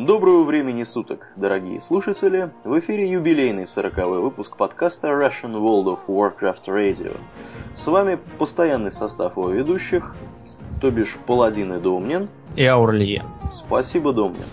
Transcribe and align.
Доброго 0.00 0.44
времени 0.44 0.84
суток, 0.84 1.28
дорогие 1.36 1.78
слушатели! 1.78 2.50
В 2.64 2.78
эфире 2.78 3.10
юбилейный 3.10 3.66
сороковой 3.66 4.20
выпуск 4.20 4.56
подкаста 4.56 5.08
Russian 5.08 5.52
World 5.52 5.84
of 5.84 5.98
Warcraft 6.08 6.64
Radio. 6.68 7.14
С 7.74 7.86
вами 7.88 8.18
постоянный 8.38 8.90
состав 8.90 9.36
его 9.36 9.50
ведущих, 9.50 10.16
то 10.80 10.90
бишь 10.90 11.18
Паладин 11.26 11.74
и 11.74 11.78
Домнин. 11.78 12.30
И 12.56 12.64
Аурлиен. 12.64 13.26
Спасибо, 13.52 14.14
Домнин. 14.14 14.46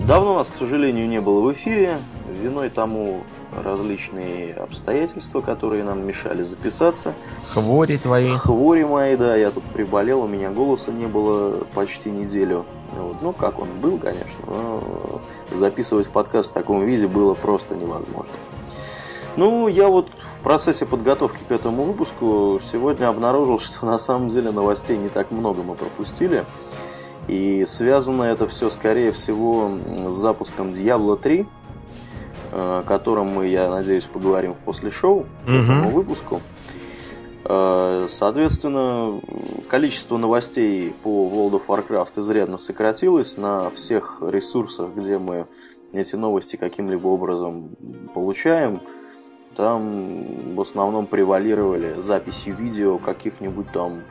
Давно 0.00 0.34
нас, 0.34 0.48
к 0.48 0.54
сожалению, 0.54 1.08
не 1.08 1.20
было 1.20 1.42
в 1.42 1.52
эфире. 1.52 1.98
Виной 2.42 2.70
тому 2.70 3.20
различные 3.62 4.54
обстоятельства, 4.54 5.42
которые 5.42 5.84
нам 5.84 6.06
мешали 6.06 6.42
записаться. 6.42 7.12
Хвори 7.52 7.98
твои. 7.98 8.30
Хвори 8.30 8.84
мои, 8.84 9.14
да, 9.16 9.36
я 9.36 9.50
тут 9.50 9.62
приболел, 9.64 10.22
у 10.22 10.26
меня 10.26 10.50
голоса 10.50 10.90
не 10.90 11.06
было 11.06 11.64
почти 11.74 12.10
неделю. 12.10 12.64
Вот. 12.96 13.16
Ну, 13.22 13.32
как 13.32 13.58
он 13.60 13.68
был, 13.80 13.98
конечно, 13.98 14.38
но 14.46 15.20
записывать 15.52 16.08
подкаст 16.08 16.50
в 16.50 16.54
таком 16.54 16.84
виде 16.84 17.06
было 17.06 17.34
просто 17.34 17.74
невозможно. 17.74 18.32
Ну, 19.36 19.66
я 19.66 19.88
вот 19.88 20.10
в 20.10 20.40
процессе 20.42 20.86
подготовки 20.86 21.40
к 21.48 21.50
этому 21.50 21.84
выпуску 21.84 22.60
сегодня 22.62 23.08
обнаружил, 23.08 23.58
что 23.60 23.86
на 23.86 23.98
самом 23.98 24.28
деле 24.28 24.50
новостей 24.50 24.96
не 24.96 25.08
так 25.08 25.30
много 25.30 25.62
мы 25.62 25.74
пропустили. 25.74 26.44
И 27.26 27.64
связано 27.64 28.24
это 28.24 28.46
все, 28.46 28.68
скорее 28.68 29.10
всего, 29.10 29.70
с 30.08 30.12
запуском 30.12 30.72
Diablo 30.72 31.16
3, 31.16 31.46
о 32.52 32.82
котором 32.82 33.28
мы, 33.28 33.46
я 33.46 33.70
надеюсь, 33.70 34.06
поговорим 34.06 34.52
в 34.52 34.58
после 34.58 34.90
шоу, 34.90 35.24
к 35.46 35.48
этому 35.48 35.90
выпуску. 35.90 36.42
Э, 37.46 38.06
соответственно, 38.08 39.20
количество 39.68 40.16
новостей 40.16 40.94
по 41.02 41.08
World 41.08 41.60
of 41.60 41.66
Warcraft 41.66 42.20
изрядно 42.20 42.58
сократилось 42.58 43.36
на 43.36 43.70
всех 43.70 44.22
ресурсах, 44.22 44.90
где 44.96 45.18
мы 45.18 45.46
эти 45.92 46.16
новости 46.16 46.56
каким-либо 46.56 47.08
образом 47.08 47.70
получаем. 48.14 48.80
Там 49.56 50.56
в 50.56 50.60
основном 50.60 51.06
превалировали 51.06 52.00
записи 52.00 52.48
видео 52.48 52.98
каких-нибудь 52.98 53.70
там 53.72 54.02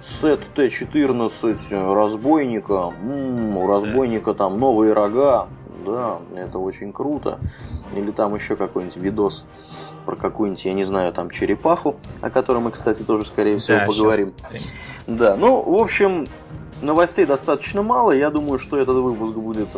сет 0.00 0.40
Т-14 0.54 1.94
разбойника, 1.94 2.92
м-м, 3.02 3.56
у 3.56 3.66
разбойника 3.66 4.32
там 4.34 4.60
новые 4.60 4.92
рога, 4.92 5.48
да, 5.84 6.20
это 6.34 6.58
очень 6.58 6.92
круто. 6.92 7.38
Или 7.94 8.10
там 8.10 8.34
еще 8.34 8.56
какой-нибудь 8.56 8.96
видос 8.96 9.44
про 10.06 10.16
какую-нибудь, 10.16 10.64
я 10.64 10.74
не 10.74 10.84
знаю, 10.84 11.12
там 11.12 11.30
черепаху, 11.30 11.96
о 12.20 12.30
которой 12.30 12.58
мы, 12.58 12.70
кстати, 12.70 13.02
тоже, 13.02 13.24
скорее 13.24 13.56
всего, 13.58 13.78
да, 13.78 13.86
поговорим. 13.86 14.34
Да, 15.06 15.36
ну, 15.36 15.62
в 15.62 15.80
общем, 15.80 16.26
новостей 16.82 17.24
достаточно 17.26 17.82
мало. 17.82 18.12
Я 18.12 18.30
думаю, 18.30 18.58
что 18.58 18.76
этот 18.76 18.96
выпуск 18.96 19.34
будет 19.34 19.68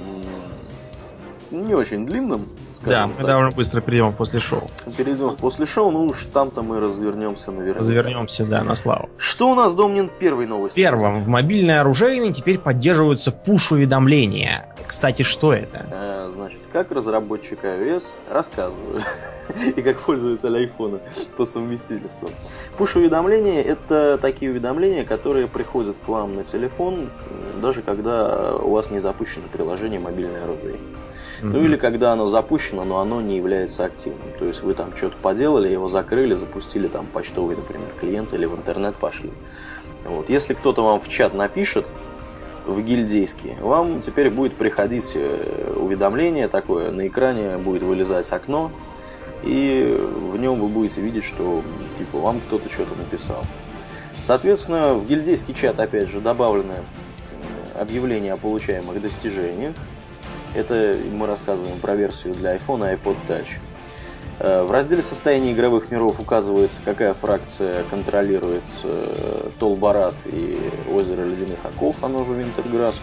не 1.54 1.74
очень 1.74 2.06
длинным. 2.06 2.48
Да, 2.84 3.06
мы 3.06 3.14
так. 3.14 3.26
довольно 3.26 3.50
быстро 3.50 3.80
перейдем 3.80 4.12
после 4.12 4.40
шоу. 4.40 4.70
Перейдем 4.96 5.36
после 5.36 5.66
шоу, 5.66 5.90
ну 5.90 6.06
уж 6.06 6.24
там-то 6.32 6.62
мы 6.62 6.80
развернемся 6.80 7.50
наверное. 7.50 7.80
Развернемся, 7.80 8.44
да, 8.44 8.62
на 8.62 8.74
славу. 8.74 9.08
Что 9.16 9.50
у 9.50 9.54
нас, 9.54 9.74
Домнин, 9.74 10.10
первой 10.18 10.46
новости? 10.46 10.76
Первым. 10.76 11.24
В 11.24 11.28
мобильной 11.28 11.80
оружейной 11.80 12.32
теперь 12.32 12.58
поддерживаются 12.58 13.32
пуш-уведомления. 13.32 14.74
Кстати, 14.86 15.22
что 15.22 15.52
это? 15.52 15.86
А, 15.90 16.30
значит, 16.30 16.60
как 16.72 16.90
разработчик 16.90 17.64
iOS 17.64 18.04
рассказываю. 18.28 19.02
И 19.76 19.82
как 19.82 20.00
пользователь 20.00 20.56
айфона 20.56 21.00
по 21.36 21.44
совместительству. 21.44 22.28
Пуш-уведомления– 22.76 23.62
это 23.64 24.18
такие 24.20 24.50
уведомления, 24.50 25.04
которые 25.04 25.48
приходят 25.48 25.96
к 26.04 26.08
вам 26.08 26.36
на 26.36 26.44
телефон, 26.44 27.10
даже 27.60 27.82
когда 27.82 28.56
у 28.56 28.70
вас 28.70 28.90
не 28.90 29.00
запущено 29.00 29.44
приложение 29.52 30.00
мобильное 30.00 30.44
оружие. 30.44 30.76
Mm-hmm. 31.44 31.50
Ну 31.52 31.62
или 31.62 31.76
когда 31.76 32.12
оно 32.12 32.26
запущено, 32.26 32.84
но 32.84 33.00
оно 33.00 33.20
не 33.20 33.36
является 33.36 33.84
активным. 33.84 34.28
То 34.38 34.46
есть 34.46 34.62
вы 34.62 34.72
там 34.72 34.96
что-то 34.96 35.16
поделали, 35.20 35.68
его 35.68 35.88
закрыли, 35.88 36.34
запустили 36.34 36.88
там 36.88 37.06
почтовый, 37.06 37.54
например, 37.54 37.88
клиент 38.00 38.32
или 38.32 38.46
в 38.46 38.56
интернет 38.56 38.96
пошли. 38.96 39.30
Вот. 40.06 40.30
Если 40.30 40.54
кто-то 40.54 40.82
вам 40.82 41.00
в 41.00 41.08
чат 41.08 41.34
напишет, 41.34 41.86
в 42.64 42.80
гильдейский, 42.80 43.56
вам 43.60 44.00
теперь 44.00 44.30
будет 44.30 44.54
приходить 44.54 45.12
э, 45.16 45.74
уведомление 45.76 46.48
такое, 46.48 46.90
на 46.92 47.06
экране 47.06 47.58
будет 47.58 47.82
вылезать 47.82 48.32
окно, 48.32 48.72
и 49.42 49.94
в 49.98 50.38
нем 50.38 50.58
вы 50.58 50.68
будете 50.68 51.02
видеть, 51.02 51.24
что 51.24 51.60
типа 51.98 52.20
вам 52.20 52.40
кто-то 52.40 52.70
что-то 52.70 52.94
написал. 52.94 53.44
Соответственно, 54.18 54.94
в 54.94 55.06
гильдейский 55.06 55.52
чат, 55.52 55.78
опять 55.78 56.08
же, 56.08 56.22
добавлены 56.22 56.76
объявления 57.78 58.32
о 58.32 58.38
получаемых 58.38 59.02
достижениях, 59.02 59.74
это 60.54 60.96
мы 61.12 61.26
рассказываем 61.26 61.78
про 61.78 61.94
версию 61.94 62.34
для 62.34 62.56
iPhone 62.56 62.90
и 62.90 62.96
iPod 62.96 63.16
Touch. 63.28 63.48
Э, 64.40 64.62
в 64.64 64.70
разделе 64.70 65.02
состояния 65.02 65.52
игровых 65.52 65.90
миров 65.90 66.18
указывается, 66.20 66.80
какая 66.84 67.14
фракция 67.14 67.84
контролирует 67.84 68.64
э, 68.82 69.50
Толбарат 69.58 70.14
и 70.26 70.58
озеро 70.90 71.22
Ледяных 71.22 71.64
Оков, 71.64 72.02
оно 72.02 72.24
же 72.24 72.34
Винтерграсп. 72.34 73.02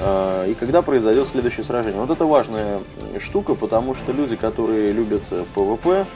Э, 0.00 0.46
и 0.48 0.54
когда 0.54 0.82
произойдет 0.82 1.26
следующее 1.26 1.64
сражение. 1.64 2.00
Вот 2.00 2.10
это 2.10 2.24
важная 2.24 2.80
штука, 3.18 3.54
потому 3.54 3.94
что 3.94 4.12
люди, 4.12 4.36
которые 4.36 4.92
любят 4.92 5.22
PvP 5.54 6.06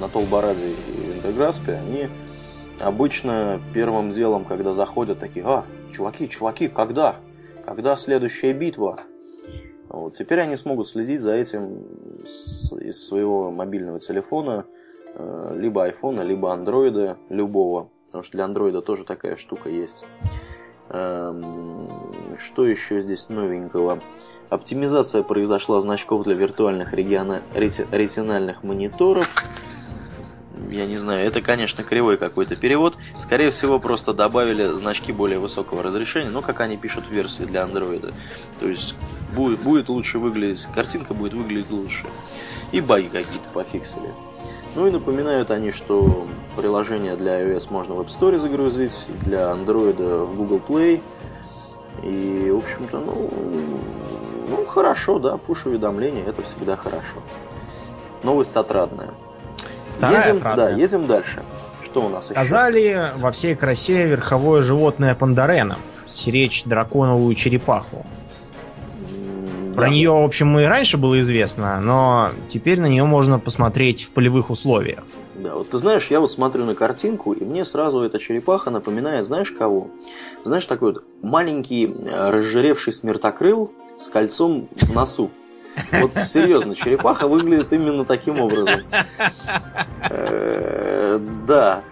на 0.00 0.08
Толбараде 0.08 0.68
и 0.68 1.12
Винтерграспе, 1.12 1.72
они 1.72 2.08
обычно 2.80 3.60
первым 3.74 4.10
делом, 4.10 4.44
когда 4.44 4.72
заходят, 4.72 5.18
такие, 5.18 5.44
а, 5.44 5.64
чуваки, 5.92 6.28
чуваки, 6.28 6.68
когда? 6.68 7.16
Когда 7.66 7.96
следующая 7.96 8.52
битва. 8.52 9.00
Вот. 9.88 10.14
Теперь 10.14 10.40
они 10.40 10.56
смогут 10.56 10.88
следить 10.88 11.20
за 11.20 11.32
этим 11.34 11.84
с, 12.24 12.72
из 12.72 13.04
своего 13.06 13.50
мобильного 13.50 13.98
телефона, 13.98 14.64
э, 15.14 15.56
либо 15.58 15.84
айфона, 15.84 16.22
либо 16.22 16.52
андроида, 16.52 17.18
любого. 17.28 17.90
Потому 18.06 18.22
что 18.22 18.32
для 18.32 18.44
андроида 18.44 18.82
тоже 18.82 19.04
такая 19.04 19.36
штука 19.36 19.68
есть. 19.68 20.06
Эм, 20.90 21.88
что 22.38 22.66
еще 22.66 23.00
здесь 23.00 23.28
новенького? 23.28 24.00
Оптимизация 24.48 25.22
произошла 25.24 25.80
значков 25.80 26.22
для 26.22 26.34
виртуальных 26.34 26.92
региона... 26.94 27.42
ретинальных 27.54 28.62
мониторов 28.62 29.28
я 30.76 30.86
не 30.86 30.96
знаю, 30.96 31.26
это, 31.26 31.40
конечно, 31.40 31.82
кривой 31.82 32.16
какой-то 32.16 32.56
перевод. 32.56 32.96
Скорее 33.16 33.50
всего, 33.50 33.78
просто 33.78 34.12
добавили 34.12 34.74
значки 34.74 35.12
более 35.12 35.38
высокого 35.38 35.82
разрешения, 35.82 36.30
ну, 36.30 36.42
как 36.42 36.60
они 36.60 36.76
пишут 36.76 37.06
в 37.06 37.10
версии 37.10 37.42
для 37.42 37.64
андроида. 37.64 38.12
То 38.58 38.66
есть, 38.66 38.96
будет, 39.34 39.60
будет 39.62 39.88
лучше 39.88 40.18
выглядеть, 40.18 40.66
картинка 40.74 41.14
будет 41.14 41.34
выглядеть 41.34 41.70
лучше. 41.70 42.06
И 42.72 42.80
баги 42.80 43.08
какие-то 43.08 43.48
пофиксили. 43.52 44.12
Ну 44.74 44.86
и 44.86 44.90
напоминают 44.90 45.50
они, 45.50 45.72
что 45.72 46.26
приложение 46.56 47.16
для 47.16 47.42
iOS 47.42 47.68
можно 47.70 47.94
в 47.94 48.00
App 48.00 48.08
Store 48.08 48.36
загрузить, 48.36 49.06
для 49.22 49.52
Android 49.52 50.24
в 50.26 50.36
Google 50.36 50.60
Play. 50.66 51.00
И, 52.02 52.50
в 52.50 52.58
общем-то, 52.58 52.98
ну, 52.98 53.30
ну 54.50 54.66
хорошо, 54.66 55.18
да, 55.18 55.38
пуш-уведомления, 55.38 56.24
это 56.24 56.42
всегда 56.42 56.76
хорошо. 56.76 57.22
Новость 58.22 58.56
отрадная. 58.56 59.14
Вторая 59.96 60.26
едем, 60.26 60.40
правда. 60.40 60.64
Да, 60.64 60.70
едем 60.70 61.06
дальше. 61.06 61.42
Что 61.82 62.06
у 62.06 62.08
нас 62.08 62.26
еще? 62.26 62.34
Сказали 62.34 63.10
во 63.16 63.30
всей 63.30 63.54
красе 63.54 64.06
верховое 64.06 64.62
животное 64.62 65.14
пандаренов. 65.14 65.78
Сиречь 66.06 66.64
драконовую 66.64 67.34
черепаху. 67.34 68.04
Про 69.74 69.82
да. 69.84 69.88
нее, 69.88 70.10
в 70.10 70.24
общем, 70.24 70.58
и 70.58 70.64
раньше 70.64 70.96
было 70.96 71.20
известно, 71.20 71.80
но 71.80 72.30
теперь 72.48 72.80
на 72.80 72.86
нее 72.86 73.04
можно 73.04 73.38
посмотреть 73.38 74.04
в 74.04 74.10
полевых 74.10 74.48
условиях. 74.48 75.04
Да, 75.34 75.54
вот 75.54 75.68
ты 75.68 75.76
знаешь, 75.76 76.06
я 76.10 76.20
вот 76.20 76.30
смотрю 76.30 76.64
на 76.64 76.74
картинку, 76.74 77.32
и 77.32 77.44
мне 77.44 77.62
сразу 77.66 78.00
эта 78.00 78.18
черепаха 78.18 78.70
напоминает, 78.70 79.26
знаешь 79.26 79.50
кого? 79.50 79.88
Знаешь, 80.44 80.64
такой 80.64 80.94
вот 80.94 81.04
маленький 81.22 81.86
э, 81.86 82.30
разжиревший 82.30 82.94
смертокрыл 82.94 83.70
с 83.98 84.08
кольцом 84.08 84.68
в 84.80 84.94
носу. 84.94 85.30
Вот 85.92 86.16
серьезно, 86.16 86.74
черепаха 86.74 87.28
выглядит 87.28 87.72
именно 87.72 88.04
таким 88.04 88.40
образом. 88.40 88.80
Э, 90.10 91.18
да. 91.46 91.82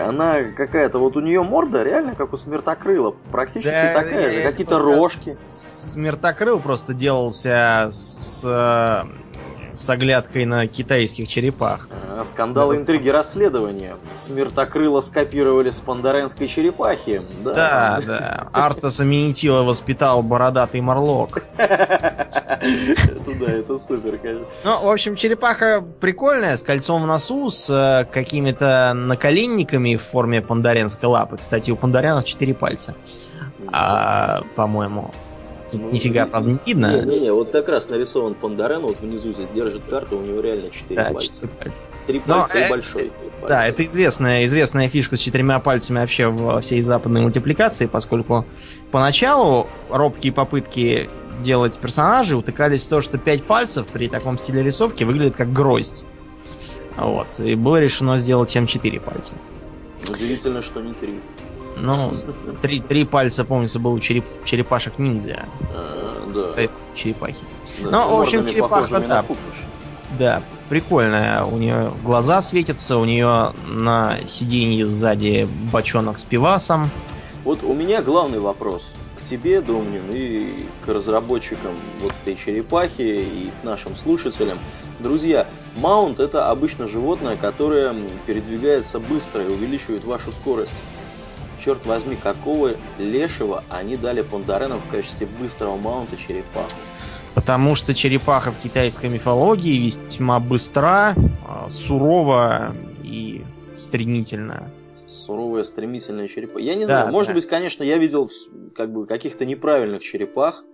Она 0.00 0.44
какая-то, 0.56 0.98
вот 0.98 1.16
у 1.16 1.20
нее 1.20 1.42
морда 1.42 1.82
реально 1.82 2.14
как 2.14 2.32
у 2.32 2.36
смертокрыла, 2.36 3.14
практически 3.30 3.70
да, 3.70 3.92
такая 3.92 4.30
же, 4.30 4.42
какие-то 4.42 4.78
рожки. 4.78 5.30
Смертокрыл 5.46 6.58
просто 6.58 6.94
делался 6.94 7.88
с 7.90 8.46
с 9.74 9.88
оглядкой 9.90 10.44
на 10.44 10.66
китайских 10.66 11.28
черепах. 11.28 11.88
А, 12.22 12.24
скандал, 12.24 12.72
интриги, 12.72 13.08
расследования. 13.08 13.96
Смертокрыло 14.12 15.00
скопировали 15.00 15.70
с 15.70 15.80
пандаренской 15.80 16.46
черепахи. 16.46 17.20
Да, 17.44 17.52
да. 17.54 18.00
да. 18.06 18.48
Артаса 18.52 19.04
Минитила 19.04 19.64
воспитал 19.64 20.22
бородатый 20.22 20.80
морлок. 20.80 21.42
Да, 23.40 23.50
это 23.50 23.76
супер, 23.76 24.18
конечно. 24.18 24.46
Ну, 24.62 24.86
в 24.86 24.90
общем, 24.90 25.16
черепаха 25.16 25.82
прикольная, 25.98 26.56
с 26.56 26.62
кольцом 26.62 27.02
в 27.02 27.06
носу, 27.06 27.50
с 27.50 27.68
э, 27.68 28.04
какими-то 28.12 28.92
наколенниками 28.94 29.96
в 29.96 30.02
форме 30.02 30.42
пандаренской 30.42 31.08
лапы. 31.08 31.38
Кстати, 31.38 31.72
у 31.72 31.76
пандарянов 31.76 32.24
четыре 32.24 32.54
пальца. 32.54 32.94
А, 33.72 34.42
по-моему. 34.54 35.10
Тут 35.72 35.92
нифига, 35.92 36.26
правда, 36.26 36.50
не 36.50 36.58
видно. 36.66 37.04
Не-не-не, 37.04 37.32
вот 37.32 37.50
как 37.50 37.68
раз 37.68 37.88
нарисован 37.88 38.34
Пандарен, 38.34 38.82
вот 38.82 39.00
внизу 39.00 39.32
здесь 39.32 39.48
держит 39.48 39.84
карту, 39.86 40.18
у 40.18 40.20
него 40.20 40.40
реально 40.40 40.70
4 40.70 40.94
Да, 40.94 41.10
пальца. 41.10 41.32
четыре 41.32 41.52
пальца. 41.52 41.74
Три 42.06 42.20
Но, 42.26 42.40
пальца 42.40 42.58
и 42.58 42.62
э, 42.62 42.70
большой. 42.70 43.12
Да, 43.42 43.48
палец. 43.48 43.74
это 43.74 43.86
известная, 43.86 44.44
известная 44.44 44.88
фишка 44.88 45.16
с 45.16 45.20
четырьмя 45.20 45.58
пальцами 45.60 45.98
вообще 45.98 46.28
во 46.28 46.60
всей 46.60 46.80
западной 46.82 47.20
мультипликации, 47.22 47.86
поскольку 47.86 48.44
поначалу 48.90 49.68
робкие 49.88 50.32
попытки 50.32 51.08
делать 51.42 51.78
персонажей 51.78 52.38
утыкались 52.38 52.84
в 52.86 52.88
то, 52.88 53.00
что 53.00 53.18
пять 53.18 53.44
пальцев 53.44 53.86
при 53.86 54.08
таком 54.08 54.38
стиле 54.38 54.62
рисовки 54.62 55.04
выглядит 55.04 55.36
как 55.36 55.52
гроздь. 55.52 56.04
Вот. 56.96 57.40
И 57.40 57.54
было 57.54 57.78
решено 57.80 58.18
сделать 58.18 58.48
всем 58.48 58.66
четыре 58.66 59.00
пальца. 59.00 59.34
Удивительно, 60.10 60.62
что 60.62 60.80
не 60.80 60.92
три. 60.92 61.20
Ну, 61.78 62.14
три, 62.60 62.80
три 62.80 63.04
пальца, 63.04 63.44
помнится, 63.44 63.78
был 63.78 63.94
у 63.94 63.98
череп- 63.98 64.24
черепашек-ниндзя. 64.44 65.46
А, 65.74 66.30
да. 66.34 66.48
Сайт 66.50 66.70
черепахи. 66.94 67.36
Да, 67.82 67.90
Ну, 67.90 68.16
в 68.16 68.20
общем, 68.20 68.46
черепаха, 68.46 69.00
да. 69.00 69.24
Да, 70.18 70.42
прикольная. 70.68 71.44
У 71.44 71.56
нее 71.56 71.92
глаза 72.04 72.42
светятся, 72.42 72.98
у 72.98 73.04
нее 73.04 73.52
на 73.66 74.18
сиденье 74.26 74.86
сзади 74.86 75.48
бочонок 75.72 76.18
с 76.18 76.24
пивасом. 76.24 76.90
Вот 77.44 77.62
у 77.62 77.72
меня 77.74 78.02
главный 78.02 78.38
вопрос 78.38 78.92
к 79.18 79.22
тебе, 79.24 79.60
Домнин, 79.60 80.10
и 80.12 80.66
к 80.84 80.88
разработчикам 80.88 81.74
вот 82.02 82.12
этой 82.22 82.36
черепахи, 82.36 83.02
и 83.02 83.50
к 83.60 83.64
нашим 83.64 83.96
слушателям. 83.96 84.58
Друзья, 84.98 85.46
маунт 85.76 86.20
это 86.20 86.50
обычно 86.50 86.86
животное, 86.86 87.36
которое 87.36 87.94
передвигается 88.26 89.00
быстро 89.00 89.42
и 89.42 89.48
увеличивает 89.48 90.04
вашу 90.04 90.30
скорость. 90.30 90.74
Черт 91.64 91.86
возьми, 91.86 92.16
какого 92.16 92.72
лешего 92.98 93.64
они 93.70 93.96
дали 93.96 94.22
Пандаренам 94.22 94.80
в 94.80 94.88
качестве 94.88 95.26
быстрого 95.40 95.76
маунта 95.76 96.16
черепаху? 96.16 96.68
Потому 97.34 97.74
что 97.74 97.94
черепаха 97.94 98.52
в 98.52 98.58
китайской 98.58 99.06
мифологии 99.06 99.78
весьма 99.86 100.38
быстра, 100.38 101.14
а, 101.48 101.68
сурова 101.70 102.72
и 103.02 103.42
стремительна. 103.74 104.70
Суровая, 105.06 105.62
стремительная 105.64 106.28
черепаха. 106.28 106.60
Я 106.60 106.74
не 106.74 106.86
Да, 106.86 107.00
знаю, 107.00 107.12
может 107.12 107.28
да. 107.28 107.34
быть, 107.34 107.46
конечно, 107.46 107.82
я 107.82 107.98
видел 107.98 108.28
как 108.74 108.92
бы 108.92 109.06
каких-то 109.06 109.44
неправильных 109.44 110.02
черепах. 110.02 110.64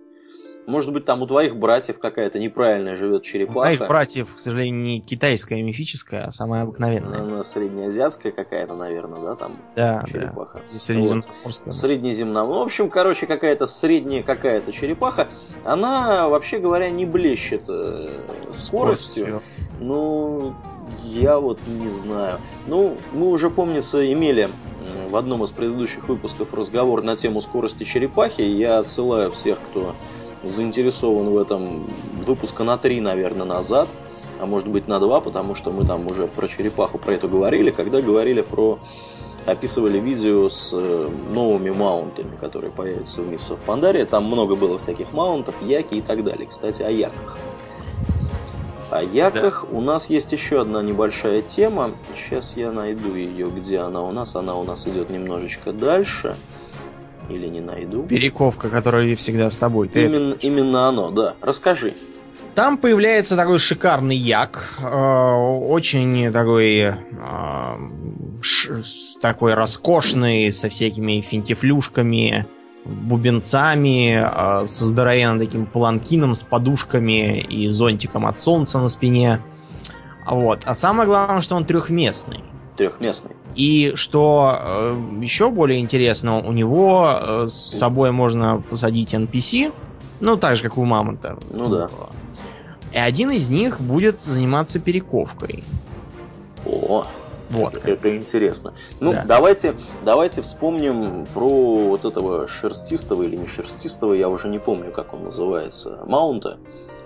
Может 0.69 0.93
быть, 0.93 1.03
там 1.03 1.23
у 1.23 1.25
твоих 1.27 1.55
братьев 1.55 1.97
какая-то 1.97 2.37
неправильная 2.37 2.95
живет 2.95 3.21
У 3.21 3.25
черепаха. 3.25 3.59
моих 3.59 3.79
братьев, 3.79 4.35
к 4.35 4.39
сожалению, 4.39 4.79
не 4.81 4.99
китайская 5.01 5.63
мифическая, 5.63 6.25
а 6.25 6.31
самая 6.31 6.61
обыкновенная. 6.61 7.21
Она 7.21 7.43
среднеазиатская 7.43 8.31
какая-то, 8.31 8.75
наверное, 8.75 9.19
да, 9.19 9.35
там 9.35 9.57
Да, 9.75 10.01
да. 10.01 10.07
черепаха. 10.07 10.61
И 10.75 10.77
Средиземноморская. 10.77 11.73
Среднеземная. 11.73 12.43
Ну, 12.43 12.59
в 12.59 12.61
общем, 12.61 12.91
короче, 12.91 13.25
какая-то 13.25 13.65
средняя 13.65 14.21
какая-то 14.21 14.71
черепаха. 14.71 15.27
Она, 15.63 16.29
вообще 16.29 16.59
говоря, 16.59 16.91
не 16.91 17.05
блещет 17.05 17.63
э, 17.67 18.19
скоростью. 18.51 19.41
Ну, 19.79 20.53
я 21.03 21.39
вот 21.39 21.59
не 21.67 21.89
знаю. 21.89 22.39
Ну, 22.67 22.95
мы 23.11 23.29
уже, 23.29 23.49
помнится, 23.49 24.11
имели 24.13 24.49
в 25.09 25.15
одном 25.15 25.43
из 25.43 25.49
предыдущих 25.49 26.07
выпусков 26.07 26.53
разговор 26.53 27.01
на 27.01 27.15
тему 27.15 27.41
скорости 27.41 27.83
черепахи. 27.85 28.41
Я 28.41 28.77
отсылаю 28.77 29.31
всех, 29.31 29.57
кто 29.71 29.95
заинтересован 30.43 31.29
в 31.29 31.37
этом 31.37 31.87
выпуска 32.25 32.63
на 32.63 32.77
три, 32.77 33.01
наверное, 33.01 33.45
назад. 33.45 33.87
А 34.39 34.45
может 34.45 34.69
быть 34.69 34.87
на 34.87 34.99
два, 34.99 35.19
потому 35.19 35.53
что 35.53 35.69
мы 35.71 35.85
там 35.85 36.07
уже 36.09 36.27
про 36.27 36.47
черепаху 36.47 36.97
про 36.97 37.13
это 37.13 37.27
говорили, 37.27 37.71
когда 37.71 38.01
говорили 38.01 38.41
про 38.41 38.79
описывали 39.45 39.99
видео 39.99 40.47
с 40.49 40.71
э, 40.73 41.09
новыми 41.33 41.71
маунтами, 41.71 42.35
которые 42.39 42.71
появятся 42.71 43.21
в 43.21 43.29
Мифс 43.29 43.51
of 43.51 43.59
Pandaria. 43.65 44.05
Там 44.05 44.25
много 44.25 44.55
было 44.55 44.77
всяких 44.77 45.11
маунтов, 45.13 45.55
яки 45.61 45.95
и 45.95 46.01
так 46.01 46.23
далее. 46.23 46.47
Кстати, 46.47 46.83
о 46.83 46.89
яках. 46.89 47.37
О 48.91 49.03
яках 49.03 49.65
у 49.71 49.81
нас 49.81 50.09
есть 50.09 50.31
еще 50.31 50.61
одна 50.61 50.81
небольшая 50.81 51.41
тема. 51.41 51.91
Сейчас 52.15 52.57
я 52.57 52.71
найду 52.71 53.15
ее, 53.15 53.49
где 53.49 53.79
она 53.79 54.03
у 54.03 54.11
нас. 54.11 54.35
Она 54.35 54.55
у 54.55 54.63
нас 54.63 54.87
идет 54.87 55.09
немножечко 55.09 55.71
дальше. 55.71 56.35
Или 57.29 57.47
не 57.47 57.61
найду. 57.61 58.03
Перековка, 58.03 58.69
которая 58.69 59.15
всегда 59.15 59.49
с 59.49 59.57
тобой. 59.57 59.87
Ты 59.87 60.01
это- 60.05 60.15
Именно, 60.15 60.33
именно 60.41 60.87
оно, 60.89 61.11
да. 61.11 61.33
Расскажи. 61.41 61.93
Там 62.55 62.77
появляется 62.77 63.37
такой 63.37 63.59
шикарный 63.59 64.15
як, 64.17 64.67
э, 64.81 64.85
очень 64.85 66.31
такой, 66.33 66.77
э, 66.79 66.93
ш- 68.41 68.81
такой 69.21 69.53
роскошный, 69.53 70.51
со 70.51 70.67
всякими 70.69 71.21
финтифлюшками, 71.21 72.45
бубенцами, 72.85 74.19
э, 74.63 74.65
со 74.65 74.85
здоровенным 74.85 75.39
таким 75.39 75.65
паланкином, 75.67 76.35
с 76.35 76.43
подушками 76.43 77.39
и 77.39 77.67
зонтиком 77.67 78.25
от 78.25 78.39
солнца 78.39 78.79
на 78.79 78.87
спине. 78.89 79.39
Вот. 80.25 80.61
А 80.65 80.73
самое 80.73 81.07
главное, 81.07 81.41
что 81.41 81.55
он 81.55 81.65
трехместный. 81.65 82.43
Трехместный. 82.77 83.35
И 83.55 83.93
что 83.95 84.57
э, 84.59 85.01
еще 85.21 85.49
более 85.49 85.79
интересно, 85.79 86.39
у 86.39 86.51
него 86.51 87.09
э, 87.11 87.47
с 87.49 87.53
собой 87.77 88.11
можно 88.11 88.61
посадить 88.69 89.13
NPC, 89.13 89.73
ну 90.19 90.37
так 90.37 90.55
же, 90.55 90.63
как 90.63 90.77
у 90.77 90.85
Мамонта. 90.85 91.37
Ну 91.49 91.69
да. 91.69 91.89
И 92.93 92.97
один 92.97 93.31
из 93.31 93.49
них 93.49 93.79
будет 93.81 94.19
заниматься 94.19 94.79
перековкой. 94.79 95.63
О, 96.65 97.05
Вот. 97.49 97.75
это 97.85 98.15
интересно. 98.15 98.73
Ну, 98.99 99.11
Да. 99.13 99.23
давайте, 99.27 99.75
давайте 100.03 100.41
вспомним 100.41 101.25
про 101.33 101.47
вот 101.89 102.05
этого 102.05 102.47
шерстистого 102.47 103.23
или 103.23 103.35
не 103.35 103.47
шерстистого, 103.47 104.13
я 104.13 104.29
уже 104.29 104.47
не 104.49 104.59
помню, 104.59 104.91
как 104.91 105.13
он 105.13 105.23
называется, 105.23 105.99
маунта, 106.05 106.57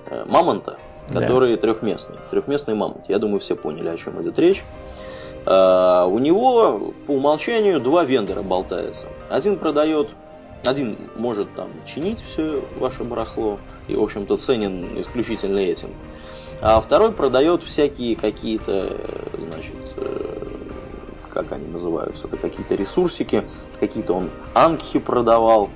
э, 0.07 0.25
мамонта, 0.27 0.77
Да. 1.09 1.19
который 1.21 1.55
трехместный. 1.57 2.17
Трехместный 2.31 2.75
мамонт. 2.75 3.05
Я 3.09 3.19
думаю, 3.19 3.39
все 3.39 3.55
поняли, 3.55 3.87
о 3.89 3.97
чем 3.97 4.21
идет 4.21 4.37
речь. 4.39 4.63
А, 5.45 6.05
у 6.05 6.19
него 6.19 6.93
по 7.07 7.11
умолчанию 7.11 7.79
два 7.79 8.03
вендора 8.03 8.41
болтается. 8.41 9.07
Один 9.29 9.57
продает, 9.57 10.09
один 10.65 10.97
может 11.15 11.53
там 11.55 11.69
чинить 11.85 12.21
все 12.21 12.63
ваше 12.79 13.03
барахло 13.03 13.59
и, 13.87 13.95
в 13.95 14.03
общем-то, 14.03 14.37
ценен 14.37 14.87
исключительно 14.99 15.59
этим. 15.59 15.89
А 16.61 16.79
второй 16.79 17.11
продает 17.11 17.61
всякие 17.63 18.15
какие-то, 18.15 18.71
э, 18.71 19.07
значит, 19.51 19.75
э, 19.97 20.47
как 21.29 21.51
они 21.51 21.67
называются, 21.67 22.27
это 22.27 22.37
какие-то 22.37 22.75
ресурсики, 22.75 23.43
какие-то 23.79 24.13
он 24.13 24.29
ангхи 24.53 24.99
продавал, 24.99 25.69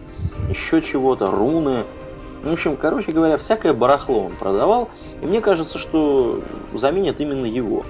еще 0.50 0.82
чего-то, 0.82 1.30
руны. 1.30 1.84
В 2.44 2.54
общем, 2.54 2.78
короче 2.78 3.12
говоря, 3.12 3.36
всякое 3.36 3.74
барахло 3.74 4.26
он 4.26 4.36
продавал, 4.36 4.90
и 5.22 5.26
мне 5.26 5.42
кажется, 5.42 5.78
что 5.78 6.42
заменят 6.74 7.20
именно 7.20 7.48
его, 7.48 7.84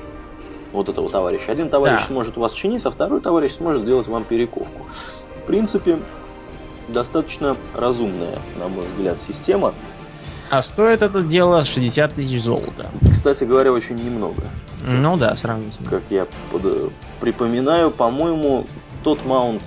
вот 0.74 0.90
этого 0.90 1.10
товарища. 1.10 1.52
Один 1.52 1.70
товарищ 1.70 2.02
Да. 2.02 2.08
сможет 2.08 2.38
вас 2.38 2.54
чинить, 2.54 2.86
а 2.86 2.92
второй 2.92 3.22
товарищ 3.22 3.54
сможет 3.54 3.84
сделать 3.84 4.08
вам 4.08 4.24
перековку. 4.24 4.86
В 5.44 5.48
принципе, 5.48 6.00
достаточно 6.90 7.56
разумная, 7.74 8.38
на 8.60 8.68
мой 8.68 8.86
взгляд, 8.86 9.20
система. 9.20 9.74
А 10.50 10.62
стоит 10.62 11.02
это 11.02 11.22
дело 11.24 11.66
60 11.66 12.14
тысяч 12.14 12.42
золота. 12.42 12.90
Кстати 13.12 13.44
говоря, 13.44 13.74
очень 13.74 13.96
немного. 13.98 14.44
Ну 14.86 15.18
да, 15.18 15.36
сравнительно. 15.36 15.90
Как 15.90 16.04
я 16.10 16.26
под- 16.52 16.92
припоминаю, 17.20 17.92
по-моему, 17.92 18.66
тот 19.04 19.26
маунт, 19.26 19.62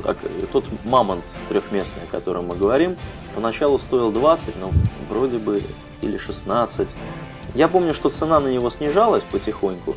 тот 0.52 0.64
мамонт 0.84 1.24
трехместный, 1.50 2.04
о 2.04 2.06
котором 2.10 2.46
мы 2.46 2.56
говорим, 2.56 2.96
поначалу 3.34 3.78
стоил 3.78 4.10
20, 4.10 4.54
но 4.58 4.70
вроде 5.08 5.38
бы 5.38 5.62
или 6.00 6.16
16. 6.16 6.96
Я 7.54 7.68
помню, 7.68 7.92
что 7.92 8.08
цена 8.08 8.40
на 8.40 8.48
него 8.48 8.70
снижалась 8.70 9.24
потихоньку, 9.24 9.96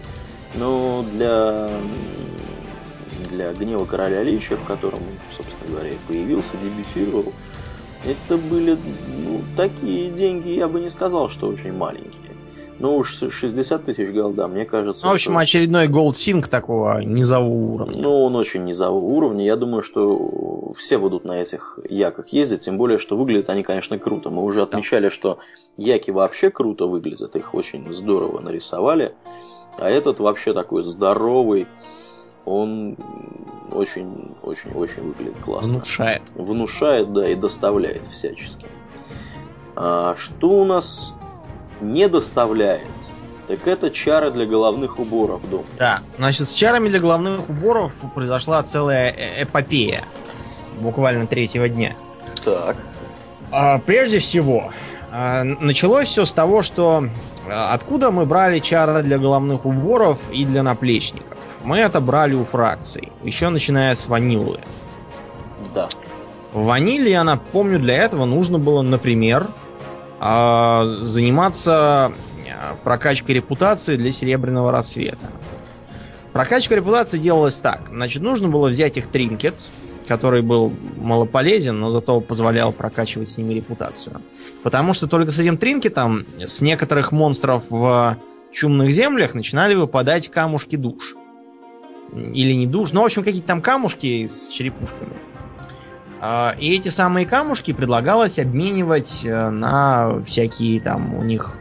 но 0.55 1.03
для, 1.13 1.69
для 3.31 3.53
гнева 3.53 3.85
короля 3.85 4.23
Лича, 4.23 4.55
в 4.55 4.63
котором, 4.63 4.99
собственно 5.31 5.71
говоря, 5.71 5.89
и 5.89 5.97
появился, 6.07 6.57
дебютировал, 6.57 7.33
это 8.05 8.37
были 8.37 8.77
ну, 9.25 9.41
такие 9.55 10.09
деньги, 10.09 10.49
я 10.49 10.67
бы 10.67 10.79
не 10.79 10.89
сказал, 10.89 11.29
что 11.29 11.47
очень 11.47 11.73
маленькие. 11.73 12.23
Ну 12.79 12.97
уж 12.97 13.17
60 13.29 13.85
тысяч 13.85 14.09
голда, 14.09 14.47
мне 14.47 14.65
кажется, 14.65 15.05
Ну, 15.05 15.11
в 15.11 15.15
общем, 15.15 15.31
что... 15.31 15.39
очередной 15.39 15.87
Gold 15.87 16.13
Sync 16.13 16.49
такого 16.49 17.01
низового 17.01 17.73
уровня. 17.73 18.01
Ну, 18.01 18.23
он 18.23 18.35
очень 18.35 18.65
низового 18.65 19.05
уровня. 19.05 19.45
Я 19.45 19.55
думаю, 19.55 19.81
что 19.83 20.73
все 20.75 20.97
будут 20.97 21.23
на 21.23 21.41
этих 21.41 21.79
яках 21.87 22.29
ездить, 22.29 22.61
тем 22.61 22.77
более, 22.77 22.97
что 22.97 23.15
выглядят 23.15 23.49
они, 23.49 23.63
конечно, 23.63 23.97
круто. 23.99 24.29
Мы 24.31 24.43
уже 24.43 24.63
отмечали, 24.63 25.09
что 25.09 25.37
яки 25.77 26.11
вообще 26.11 26.49
круто 26.49 26.85
выглядят, 26.87 27.35
их 27.35 27.53
очень 27.53 27.93
здорово 27.93 28.41
нарисовали. 28.41 29.13
А 29.77 29.89
этот 29.89 30.19
вообще 30.19 30.53
такой 30.53 30.83
здоровый, 30.83 31.67
он 32.45 32.97
очень-очень-очень 33.71 35.01
выглядит 35.01 35.39
классно. 35.39 35.75
Внушает. 35.75 36.21
Внушает, 36.35 37.13
да, 37.13 37.27
и 37.27 37.35
доставляет 37.35 38.05
всячески. 38.05 38.67
А, 39.75 40.15
что 40.17 40.49
у 40.49 40.65
нас 40.65 41.15
не 41.81 42.07
доставляет? 42.07 42.87
Так 43.47 43.67
это 43.67 43.91
чары 43.91 44.31
для 44.31 44.45
головных 44.45 44.99
уборов 44.99 45.41
дома. 45.49 45.65
Да. 45.77 45.99
Значит, 46.17 46.47
с 46.47 46.53
чарами 46.53 46.87
для 46.87 46.99
головных 46.99 47.49
уборов 47.49 47.93
произошла 48.15 48.63
целая 48.63 49.09
э- 49.09 49.43
эпопея. 49.43 50.05
Буквально 50.79 51.27
третьего 51.27 51.67
дня. 51.67 51.95
Так. 52.45 52.77
А, 53.51 53.79
прежде 53.79 54.19
всего, 54.19 54.71
началось 55.13 56.07
все 56.07 56.25
с 56.25 56.33
того, 56.33 56.63
что 56.63 57.07
а, 57.47 57.73
откуда 57.73 58.09
мы 58.09 58.25
брали 58.25 58.57
чары 58.59 59.03
для 59.03 59.19
головных 59.19 59.65
уборов 59.65 60.19
и 60.31 60.43
для 60.43 60.63
наплечников? 60.63 61.37
Мы 61.63 61.77
это 61.77 62.01
брали 62.01 62.33
у 62.33 62.43
фракций, 62.43 63.11
еще 63.23 63.49
начиная 63.49 63.93
с 63.93 64.07
ванилы. 64.07 64.59
Да. 65.75 65.87
Ваниле, 66.51 67.11
я 67.11 67.23
напомню, 67.23 67.79
для 67.79 67.95
этого 67.95 68.25
нужно 68.25 68.57
было, 68.57 68.81
например, 68.81 69.47
заниматься 70.19 72.11
прокачкой 72.83 73.35
репутации 73.35 73.97
для 73.97 74.11
серебряного 74.11 74.71
рассвета. 74.71 75.29
Прокачка 76.31 76.75
репутации 76.75 77.19
делалась 77.19 77.59
так. 77.59 77.89
Значит, 77.91 78.23
нужно 78.23 78.47
было 78.47 78.67
взять 78.69 78.97
их 78.97 79.07
тринкет, 79.07 79.67
который 80.07 80.41
был 80.41 80.71
малополезен, 80.97 81.79
но 81.79 81.89
зато 81.89 82.19
позволял 82.19 82.71
прокачивать 82.71 83.29
с 83.29 83.37
ними 83.37 83.53
репутацию. 83.53 84.21
Потому 84.63 84.93
что 84.93 85.07
только 85.07 85.31
с 85.31 85.39
этим 85.39 85.57
тринкетом 85.57 86.25
с 86.39 86.61
некоторых 86.61 87.11
монстров 87.11 87.65
в 87.69 88.17
чумных 88.51 88.91
землях 88.91 89.33
начинали 89.33 89.75
выпадать 89.75 90.29
камушки 90.29 90.75
душ. 90.75 91.15
Или 92.13 92.53
не 92.53 92.67
душ, 92.67 92.93
ну, 92.93 93.01
в 93.01 93.05
общем, 93.05 93.23
какие-то 93.23 93.47
там 93.47 93.61
камушки 93.61 94.27
с 94.27 94.47
черепушками. 94.47 95.13
А, 96.25 96.55
и 96.57 96.73
эти 96.73 96.87
самые 96.89 97.25
камушки 97.25 97.73
предлагалось 97.73 98.39
обменивать 98.39 99.25
э, 99.25 99.49
на 99.49 100.21
всякие 100.21 100.79
там 100.79 101.15
у 101.15 101.23
них, 101.23 101.59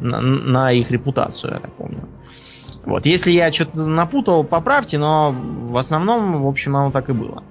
на, 0.00 0.20
на 0.20 0.70
их 0.70 0.92
репутацию, 0.92 1.54
я 1.54 1.58
так 1.58 1.72
помню. 1.72 2.08
Вот, 2.84 3.06
если 3.06 3.32
я 3.32 3.50
что-то 3.50 3.88
напутал, 3.88 4.44
поправьте, 4.44 4.98
но 4.98 5.34
в 5.34 5.76
основном, 5.76 6.42
в 6.42 6.46
общем, 6.46 6.76
оно 6.76 6.90
так 6.92 7.08
и 7.08 7.12
было. 7.12 7.42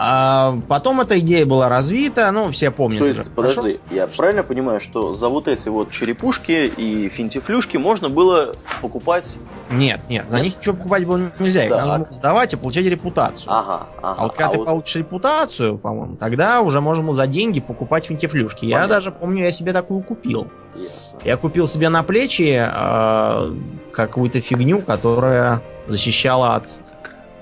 А 0.00 0.56
потом 0.68 1.00
эта 1.00 1.18
идея 1.18 1.44
была 1.44 1.68
развита, 1.68 2.30
ну, 2.30 2.52
все 2.52 2.70
помнят. 2.70 3.00
То 3.00 3.06
есть, 3.06 3.18
уже, 3.18 3.30
подожди, 3.30 3.60
хорошо? 3.60 3.78
я 3.90 4.06
правильно 4.06 4.44
понимаю, 4.44 4.80
что 4.80 5.12
за 5.12 5.28
вот 5.28 5.48
эти 5.48 5.68
вот 5.68 5.90
черепушки 5.90 6.70
и 6.76 7.08
финтифлюшки 7.08 7.78
можно 7.78 8.08
было 8.08 8.54
покупать... 8.80 9.36
Нет, 9.72 10.00
нет, 10.08 10.28
за 10.28 10.36
нет? 10.36 10.44
них 10.44 10.58
ничего 10.58 10.76
покупать 10.76 11.04
было 11.04 11.32
нельзя. 11.40 11.64
Их 11.64 11.70
надо 11.70 11.98
было 11.98 12.06
сдавать 12.10 12.52
и 12.52 12.56
получать 12.56 12.84
репутацию. 12.84 13.52
Ага, 13.52 13.88
ага. 14.00 14.14
А 14.20 14.22
вот 14.22 14.32
когда 14.36 14.46
а 14.46 14.52
ты 14.52 14.58
вот... 14.58 14.66
получишь 14.66 14.94
репутацию, 14.94 15.78
по-моему, 15.78 16.14
тогда 16.14 16.60
уже 16.60 16.80
можно 16.80 17.02
было 17.02 17.14
за 17.14 17.26
деньги 17.26 17.58
покупать 17.58 18.06
финтифлюшки. 18.06 18.60
Понятно. 18.60 18.82
Я 18.82 18.86
даже 18.86 19.10
помню, 19.10 19.42
я 19.42 19.50
себе 19.50 19.72
такую 19.72 20.02
купил. 20.02 20.46
Ясно. 20.76 21.18
Я 21.24 21.36
купил 21.36 21.66
себе 21.66 21.88
на 21.88 22.04
плечи 22.04 22.56
э, 22.56 23.54
какую-то 23.90 24.40
фигню, 24.40 24.80
которая 24.80 25.60
защищала 25.88 26.54
от 26.54 26.78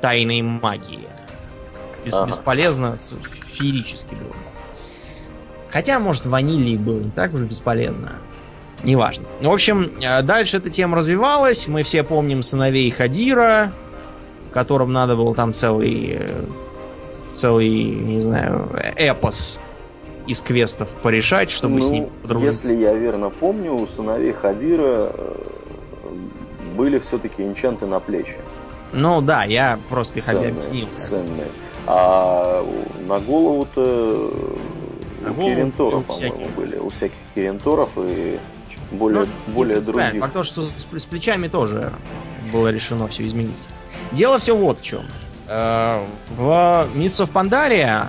тайной 0.01 0.41
магии. 0.41 1.07
Бес, 2.07 2.15
ага. 2.15 2.27
Бесполезно, 2.27 2.97
феерически 3.49 4.15
было. 4.15 4.35
Хотя, 5.71 5.99
может, 5.99 6.25
ванилии 6.27 6.77
было 6.77 7.01
не 7.01 7.11
так 7.11 7.35
уже 7.35 7.45
бесполезно. 7.45 8.13
Неважно. 8.85 9.27
В 9.41 9.51
общем, 9.51 9.93
э, 10.01 10.23
дальше 10.23 10.59
эта 10.59 10.71
тема 10.71 10.97
развивалась. 10.97 11.67
Мы 11.67 11.83
все 11.83 12.05
помним 12.05 12.43
сыновей 12.43 12.89
Хадира, 12.91 13.73
которым 14.53 14.93
надо 14.93 15.17
было 15.17 15.35
там 15.35 15.53
целый, 15.53 16.19
э, 16.21 16.45
целый, 17.33 17.69
не 17.69 18.21
знаю, 18.21 18.71
эпос 18.97 19.59
из 20.29 20.41
квестов 20.41 20.91
порешать, 21.03 21.51
чтобы 21.51 21.77
ну, 21.77 21.83
с 21.83 21.91
ним 21.91 22.11
подружиться. 22.23 22.69
Если 22.69 22.83
я 22.83 22.95
верно 22.95 23.31
помню, 23.31 23.75
у 23.75 23.85
сыновей 23.87 24.33
Хадира 24.33 25.13
э, 25.13 25.37
были 26.77 27.01
все-таки 27.01 27.43
энчанты 27.43 27.87
на 27.87 27.99
плечи. 27.99 28.37
Ну 28.93 29.21
да, 29.21 29.45
я 29.45 29.79
просто 29.89 30.21
их 30.21 30.29
объяснил. 30.29 30.89
Ценные. 30.93 31.49
А 31.87 32.65
на 33.07 33.21
голову-то 33.21 34.33
на 35.23 35.31
у 35.31 35.35
Киренторов, 35.35 36.05
по-моему, 36.05 36.49
были. 36.57 36.77
У 36.77 36.89
всяких 36.89 37.19
Киренторов 37.35 37.97
и 37.97 38.39
более, 38.91 39.27
ну, 39.47 39.53
более 39.53 39.81
других. 39.81 40.21
Факт 40.21 40.33
то, 40.33 40.43
что 40.43 40.63
с, 40.63 40.87
с 40.97 41.05
плечами 41.05 41.49
тоже 41.49 41.93
было 42.53 42.71
решено 42.71 43.09
все 43.09 43.27
изменить. 43.27 43.69
Дело 44.13 44.39
все 44.39 44.57
вот 44.57 44.81
в 44.81 44.83
чем. 44.83 45.07
Э, 45.49 46.05
в 46.37 46.89
Mists 46.95 47.25
of 47.25 47.33
Pandaria 47.33 48.09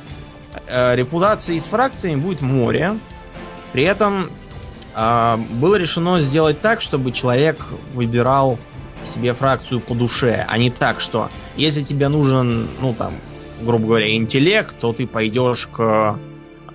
э, 0.67 0.95
репутации 0.95 1.57
с 1.57 1.67
фракциями 1.67 2.19
будет 2.19 2.41
море. 2.41 2.97
При 3.73 3.83
этом 3.83 4.31
э, 4.95 5.37
было 5.51 5.75
решено 5.75 6.19
сделать 6.19 6.61
так, 6.61 6.81
чтобы 6.81 7.11
человек 7.11 7.63
выбирал 7.93 8.57
себе 9.03 9.33
фракцию 9.33 9.79
по 9.79 9.93
душе, 9.93 10.45
а 10.47 10.57
не 10.57 10.69
так, 10.69 10.99
что 10.99 11.29
если 11.55 11.81
тебе 11.81 12.07
нужен, 12.07 12.67
ну 12.81 12.93
там, 12.93 13.13
грубо 13.61 13.87
говоря, 13.87 14.15
интеллект, 14.15 14.75
то 14.79 14.93
ты 14.93 15.07
пойдешь 15.07 15.67
к 15.67 16.19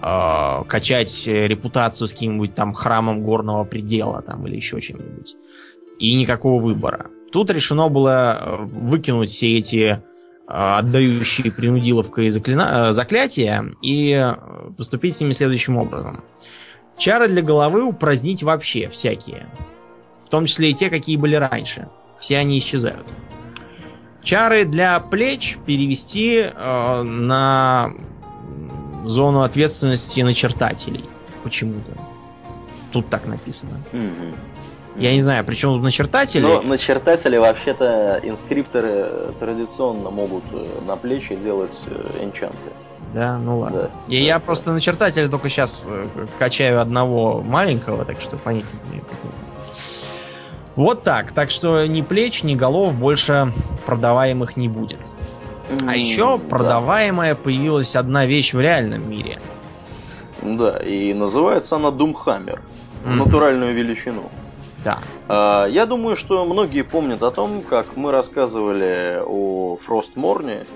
э, 0.01 0.63
качать 0.67 1.27
репутацию 1.27 2.09
с 2.09 2.13
каким-нибудь 2.13 2.55
там 2.55 2.73
храмом 2.73 3.23
горного 3.23 3.65
предела 3.65 4.23
там 4.23 4.47
или 4.47 4.57
еще 4.57 4.81
чем-нибудь. 4.81 5.37
И 5.99 6.17
никакого 6.17 6.61
выбора. 6.61 7.11
Тут 7.33 7.51
решено 7.51 7.89
было 7.89 8.39
э, 8.39 8.57
выкинуть 8.65 9.31
все 9.31 9.59
эти 9.59 9.85
э, 9.85 9.99
отдающие 10.47 11.51
принудиловкой 11.51 12.29
заклина... 12.31 12.89
Э, 12.91 12.93
заклятия 12.93 13.65
и 13.81 14.35
поступить 14.77 15.17
с 15.17 15.21
ними 15.21 15.33
следующим 15.33 15.79
образом. 15.79 16.23
Чары 16.99 17.29
для 17.29 17.43
головы 17.43 17.85
упразднить 17.85 18.43
вообще 18.43 18.89
всякие. 18.89 19.47
В 20.27 20.29
том 20.29 20.45
числе 20.45 20.71
и 20.71 20.75
те, 20.75 20.91
какие 20.91 21.17
были 21.17 21.37
раньше. 21.37 21.89
Все 22.19 22.37
они 22.39 22.59
исчезают. 22.59 23.07
Чары 24.23 24.65
для 24.65 25.01
плеч 25.01 25.59
перевести 25.67 26.39
э, 26.39 27.03
на 27.03 27.93
зону 29.05 29.43
ответственности 29.43 30.21
начертателей. 30.21 31.05
Почему-то. 31.43 31.93
Тут 32.93 33.09
так 33.09 33.27
написано. 33.27 33.73
Mm-hmm. 33.93 34.35
Я 34.97 35.13
не 35.13 35.23
знаю, 35.23 35.45
причем 35.45 35.71
тут 35.71 35.83
начертатели. 35.83 36.43
Но 36.43 36.61
начертатели 36.61 37.37
вообще-то 37.37 38.21
инскрипторы 38.23 39.35
традиционно 39.41 40.11
могут 40.11 40.45
э, 40.53 40.81
на 40.87 40.97
плечи 40.97 41.35
делать 41.35 41.81
э, 41.87 42.25
энчанты. 42.25 42.57
Да, 43.15 43.39
ну 43.39 43.59
ладно. 43.61 43.83
Да. 43.83 43.91
И 44.09 44.19
да, 44.19 44.27
я 44.27 44.35
да. 44.35 44.41
просто 44.41 44.73
начертателя 44.73 45.29
только 45.29 45.49
сейчас 45.49 45.87
э, 45.89 46.07
качаю 46.39 46.81
одного 46.81 47.41
маленького, 47.43 48.05
так 48.05 48.21
что 48.21 48.37
понятия 48.37 48.69
не. 48.93 49.03
Вот 50.77 51.03
так. 51.03 51.33
Так 51.33 51.51
что 51.51 51.87
ни 51.87 52.03
плеч, 52.03 52.43
ни 52.43 52.55
голов 52.55 52.95
больше 52.95 53.53
продаваемых 53.87 54.57
не 54.57 54.69
будет. 54.69 55.17
Mm, 55.69 55.91
а 55.91 55.97
еще 55.97 56.39
да. 56.39 56.49
продаваемая 56.49 57.35
появилась 57.35 57.97
одна 57.97 58.27
вещь 58.27 58.55
в 58.55 58.61
реальном 58.61 59.09
мире. 59.09 59.41
Да, 60.43 60.79
и 60.79 61.15
называется 61.15 61.77
она 61.77 61.91
Думхаммер. 61.91 62.61
Mm-hmm. 63.05 63.15
Натуральную 63.15 63.75
величину. 63.75 64.31
Да. 64.85 64.99
А, 65.29 65.67
я 65.67 65.87
думаю, 65.87 66.17
что 66.17 66.45
многие 66.45 66.83
помнят 66.83 67.23
о 67.23 67.31
том, 67.31 67.63
как 67.63 67.97
мы 67.97 68.11
рассказывали 68.11 69.23
о 69.25 69.77
Фростморне, 69.77 70.67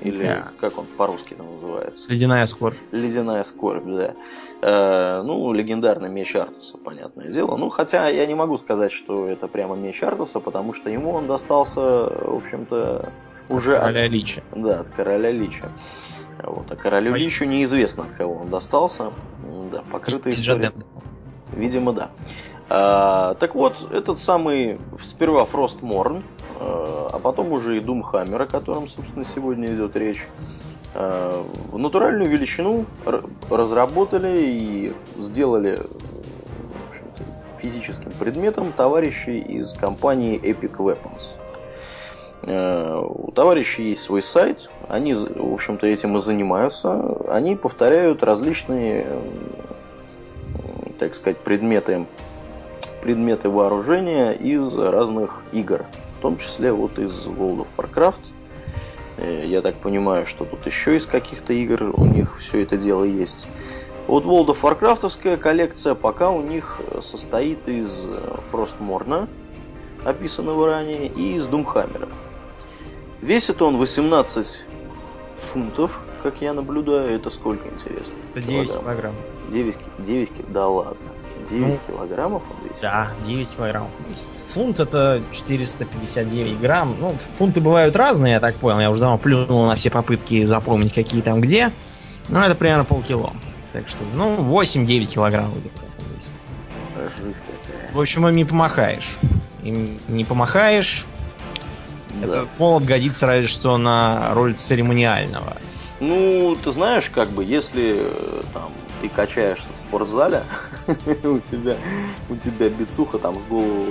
или 0.00 0.22
да. 0.22 0.48
как 0.60 0.78
он 0.78 0.86
по-русски 0.96 1.34
называется? 1.34 2.10
Ледяная 2.12 2.46
скорбь. 2.46 2.76
Ледяная 2.92 3.42
скорбь, 3.42 3.84
да. 3.86 4.14
Э, 4.60 5.22
ну, 5.22 5.52
легендарный 5.52 6.08
меч 6.08 6.34
Артуса, 6.36 6.78
понятное 6.78 7.30
дело. 7.30 7.56
Ну, 7.56 7.68
хотя 7.68 8.08
я 8.08 8.26
не 8.26 8.34
могу 8.34 8.56
сказать, 8.56 8.92
что 8.92 9.28
это 9.28 9.48
прямо 9.48 9.76
меч 9.76 10.02
Артуса, 10.02 10.40
потому 10.40 10.72
что 10.72 10.90
ему 10.90 11.12
он 11.12 11.26
достался, 11.26 11.80
в 11.80 12.36
общем-то, 12.36 13.10
уже 13.48 13.76
от 13.76 13.82
короля 13.82 14.04
от... 14.04 14.10
Лича. 14.10 14.42
Да, 14.54 14.80
от 14.80 14.88
короля 14.88 15.30
Лича. 15.30 15.68
Вот. 16.42 16.70
А 16.70 16.76
королю 16.76 17.12
Ой. 17.12 17.18
Личу 17.18 17.44
неизвестно, 17.44 18.04
от 18.04 18.12
кого 18.12 18.34
он 18.34 18.50
достался. 18.50 19.12
Да, 19.72 19.82
покрытый 19.90 20.34
историей. 20.34 20.70
Видимо, 21.52 21.92
да. 21.92 22.10
А, 22.70 23.34
так 23.34 23.54
вот, 23.54 23.90
этот 23.92 24.18
самый 24.18 24.78
сперва 25.02 25.44
Фростморн, 25.46 26.22
а, 26.60 27.10
а 27.14 27.18
потом 27.18 27.52
уже 27.52 27.78
и 27.78 27.80
Думхаммер, 27.80 28.42
о 28.42 28.46
котором, 28.46 28.86
собственно, 28.86 29.24
сегодня 29.24 29.74
идет 29.74 29.96
речь, 29.96 30.26
а, 30.94 31.44
в 31.72 31.78
натуральную 31.78 32.30
величину 32.30 32.84
разработали 33.50 34.38
и 34.38 34.94
сделали 35.16 35.80
физическим 37.58 38.12
предметом 38.12 38.72
товарищи 38.72 39.30
из 39.30 39.72
компании 39.72 40.38
Epic 40.38 40.76
Weapons. 40.76 41.36
А, 42.42 43.00
у 43.00 43.32
товарищей 43.32 43.88
есть 43.88 44.02
свой 44.02 44.20
сайт, 44.20 44.68
они, 44.88 45.14
в 45.14 45.54
общем-то, 45.54 45.86
этим 45.86 46.18
и 46.18 46.20
занимаются. 46.20 47.16
Они 47.30 47.56
повторяют 47.56 48.22
различные, 48.22 49.06
так 50.98 51.14
сказать, 51.14 51.38
предметы 51.38 52.06
предметы 53.02 53.48
вооружения 53.48 54.32
из 54.32 54.76
разных 54.76 55.42
игр, 55.52 55.86
в 56.18 56.22
том 56.22 56.38
числе 56.38 56.72
вот 56.72 56.98
из 56.98 57.26
World 57.26 57.66
of 57.66 57.68
Warcraft. 57.76 58.20
Э, 59.18 59.44
я 59.46 59.62
так 59.62 59.74
понимаю, 59.76 60.26
что 60.26 60.44
тут 60.44 60.66
еще 60.66 60.96
из 60.96 61.06
каких-то 61.06 61.52
игр 61.52 61.92
у 61.94 62.04
них 62.04 62.38
все 62.38 62.62
это 62.62 62.76
дело 62.76 63.04
есть. 63.04 63.48
Вот 64.06 64.24
World 64.24 64.46
of 64.46 64.60
Warcraftовская 64.62 65.36
коллекция 65.36 65.94
пока 65.94 66.30
у 66.30 66.40
них 66.40 66.80
состоит 67.02 67.68
из 67.68 68.06
Frostmourne, 68.50 69.28
описанного 70.04 70.66
ранее, 70.66 71.06
и 71.08 71.36
из 71.36 71.46
Думхаммера. 71.46 72.08
Весит 73.20 73.60
он 73.60 73.76
18 73.76 74.64
фунтов, 75.36 76.00
как 76.22 76.40
я 76.40 76.52
наблюдаю, 76.52 77.10
это 77.10 77.30
сколько, 77.30 77.68
интересно? 77.68 78.16
Это 78.34 78.46
9 78.46 78.70
килограмм. 78.70 79.14
9, 79.50 79.76
9 79.98 80.32
Да 80.48 80.68
ладно. 80.68 80.96
9 81.50 81.66
ну, 81.66 81.78
килограммов 81.86 82.42
он 82.50 82.68
весит? 82.68 82.82
Да, 82.82 83.10
9 83.26 83.56
килограммов 83.56 83.90
он 83.98 84.12
весит. 84.12 84.26
Фунт 84.52 84.80
это 84.80 85.22
459 85.32 86.60
грамм. 86.60 86.96
Ну, 86.98 87.14
фунты 87.14 87.60
бывают 87.60 87.96
разные, 87.96 88.34
я 88.34 88.40
так 88.40 88.56
понял. 88.56 88.80
Я 88.80 88.90
уже 88.90 89.00
давно 89.00 89.18
плюнул 89.18 89.66
на 89.66 89.74
все 89.76 89.90
попытки 89.90 90.44
запомнить, 90.44 90.92
какие 90.92 91.22
там 91.22 91.40
где. 91.40 91.72
Но 92.28 92.44
это 92.44 92.54
примерно 92.54 92.84
полкило. 92.84 93.32
Так 93.72 93.88
что, 93.88 93.98
ну, 94.14 94.36
8-9 94.36 95.06
килограмм 95.06 95.52
где 95.52 95.70
весит. 96.14 96.32
Жизнь 97.22 97.40
какая. 97.40 97.92
В 97.92 98.00
общем, 98.00 98.26
им 98.28 98.36
не 98.36 98.44
помахаешь. 98.44 99.16
Им 99.62 99.98
не 100.08 100.24
помахаешь. 100.24 101.04
Да. 102.20 102.26
Этот 102.26 102.48
молот 102.58 102.84
годится 102.84 103.26
разве 103.26 103.46
что 103.46 103.76
на 103.76 104.34
роль 104.34 104.54
церемониального. 104.54 105.56
Ну, 106.00 106.56
ты 106.62 106.70
знаешь, 106.70 107.10
как 107.10 107.30
бы, 107.30 107.44
если 107.44 107.96
э, 107.98 108.42
там 108.54 108.72
ты 109.00 109.08
качаешься 109.08 109.72
в 109.72 109.76
спортзале, 109.76 110.42
у 111.24 111.38
тебя 111.38 111.76
у 112.30 112.36
тебя 112.36 112.68
бицуха 112.68 113.18
там 113.18 113.38
с 113.38 113.44
голову 113.44 113.84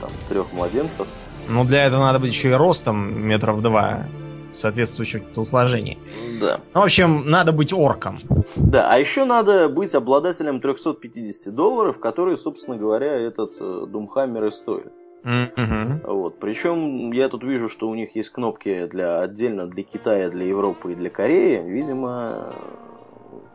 там, 0.00 0.10
трех 0.28 0.52
младенцев. 0.52 1.06
Ну, 1.48 1.64
для 1.64 1.84
этого 1.84 2.02
надо 2.02 2.18
быть 2.18 2.32
еще 2.32 2.50
и 2.50 2.52
ростом 2.52 3.20
метров 3.26 3.62
два, 3.62 4.04
соответствующего 4.52 5.24
телосложения. 5.24 5.98
Да. 6.40 6.60
Ну, 6.74 6.80
в 6.80 6.84
общем, 6.84 7.22
надо 7.26 7.52
быть 7.52 7.72
орком. 7.72 8.18
Да, 8.56 8.90
а 8.90 8.98
еще 8.98 9.24
надо 9.24 9.68
быть 9.68 9.94
обладателем 9.94 10.60
350 10.60 11.54
долларов, 11.54 11.98
которые, 11.98 12.36
собственно 12.36 12.76
говоря, 12.76 13.12
этот 13.12 13.54
э, 13.60 13.86
Думхаммер 13.88 14.46
и 14.46 14.50
стоит. 14.50 14.92
Mm-hmm. 15.24 16.10
Вот. 16.12 16.38
Причем 16.40 17.12
я 17.12 17.28
тут 17.28 17.44
вижу, 17.44 17.68
что 17.68 17.88
у 17.88 17.94
них 17.94 18.16
есть 18.16 18.30
кнопки 18.30 18.86
для 18.86 19.20
отдельно 19.20 19.66
для 19.66 19.84
Китая, 19.84 20.30
для 20.30 20.46
Европы 20.46 20.92
и 20.92 20.94
для 20.96 21.10
Кореи. 21.10 21.62
Видимо, 21.64 22.52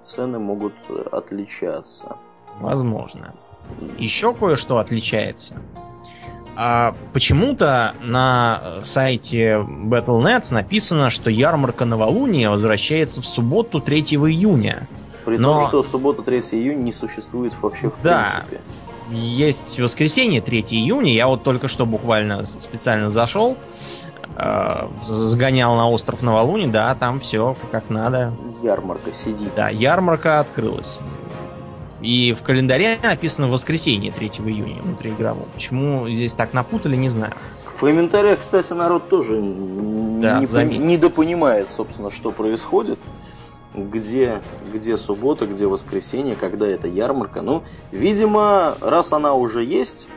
цены 0.07 0.39
могут 0.39 0.73
отличаться. 1.11 2.15
Возможно. 2.59 3.33
Еще 3.97 4.33
кое-что 4.33 4.77
отличается. 4.77 5.55
А 6.55 6.95
почему-то 7.13 7.93
на 8.01 8.79
сайте 8.83 9.57
Battle.net 9.59 10.51
написано, 10.51 11.11
что 11.11 11.29
ярмарка 11.29 11.85
новолуния 11.85 12.49
возвращается 12.49 13.21
в 13.21 13.27
субботу 13.27 13.79
3 13.79 14.01
июня. 14.01 14.87
При 15.23 15.37
Но... 15.37 15.59
том, 15.59 15.67
что 15.67 15.83
суббота 15.83 16.23
3 16.23 16.39
июня 16.39 16.81
не 16.83 16.91
существует 16.91 17.53
вообще 17.61 17.89
в 17.89 18.01
да. 18.01 18.23
принципе 18.23 18.61
есть 19.11 19.79
воскресенье 19.79 20.41
3 20.41 20.61
июня. 20.71 21.13
Я 21.13 21.27
вот 21.27 21.43
только 21.43 21.67
что 21.67 21.85
буквально 21.85 22.43
специально 22.45 23.09
зашел, 23.09 23.53
э, 23.53 24.06
сгонял 25.03 25.75
на 25.75 25.89
остров 25.89 26.21
Новолуни, 26.21 26.67
да, 26.67 26.93
там 26.95 27.19
все 27.19 27.55
как 27.71 27.89
надо. 27.89 28.31
Ярмарка 28.61 29.11
сидит. 29.11 29.53
Да, 29.55 29.69
ярмарка 29.69 30.39
открылась. 30.39 30.99
И 32.01 32.33
в 32.33 32.43
календаре 32.43 32.99
написано 33.01 33.47
воскресенье 33.47 34.11
3 34.11 34.27
июня 34.27 34.81
внутриигровом. 34.83 35.47
Почему 35.53 36.07
здесь 36.09 36.33
так 36.33 36.53
напутали, 36.53 36.95
не 36.95 37.09
знаю. 37.09 37.33
В 37.65 37.81
комментариях, 37.81 38.39
кстати, 38.39 38.73
народ 38.73 39.09
тоже 39.09 39.41
да, 39.41 40.39
не, 40.39 40.77
недопонимает, 40.77 41.69
собственно, 41.69 42.11
что 42.11 42.31
происходит 42.31 42.99
где, 43.77 44.41
где 44.73 44.97
суббота, 44.97 45.45
где 45.45 45.67
воскресенье, 45.67 46.35
когда 46.35 46.67
это 46.67 46.87
ярмарка. 46.87 47.41
Ну, 47.41 47.63
видимо, 47.91 48.75
раз 48.81 49.13
она 49.13 49.33
уже 49.33 49.63
есть, 49.63 50.09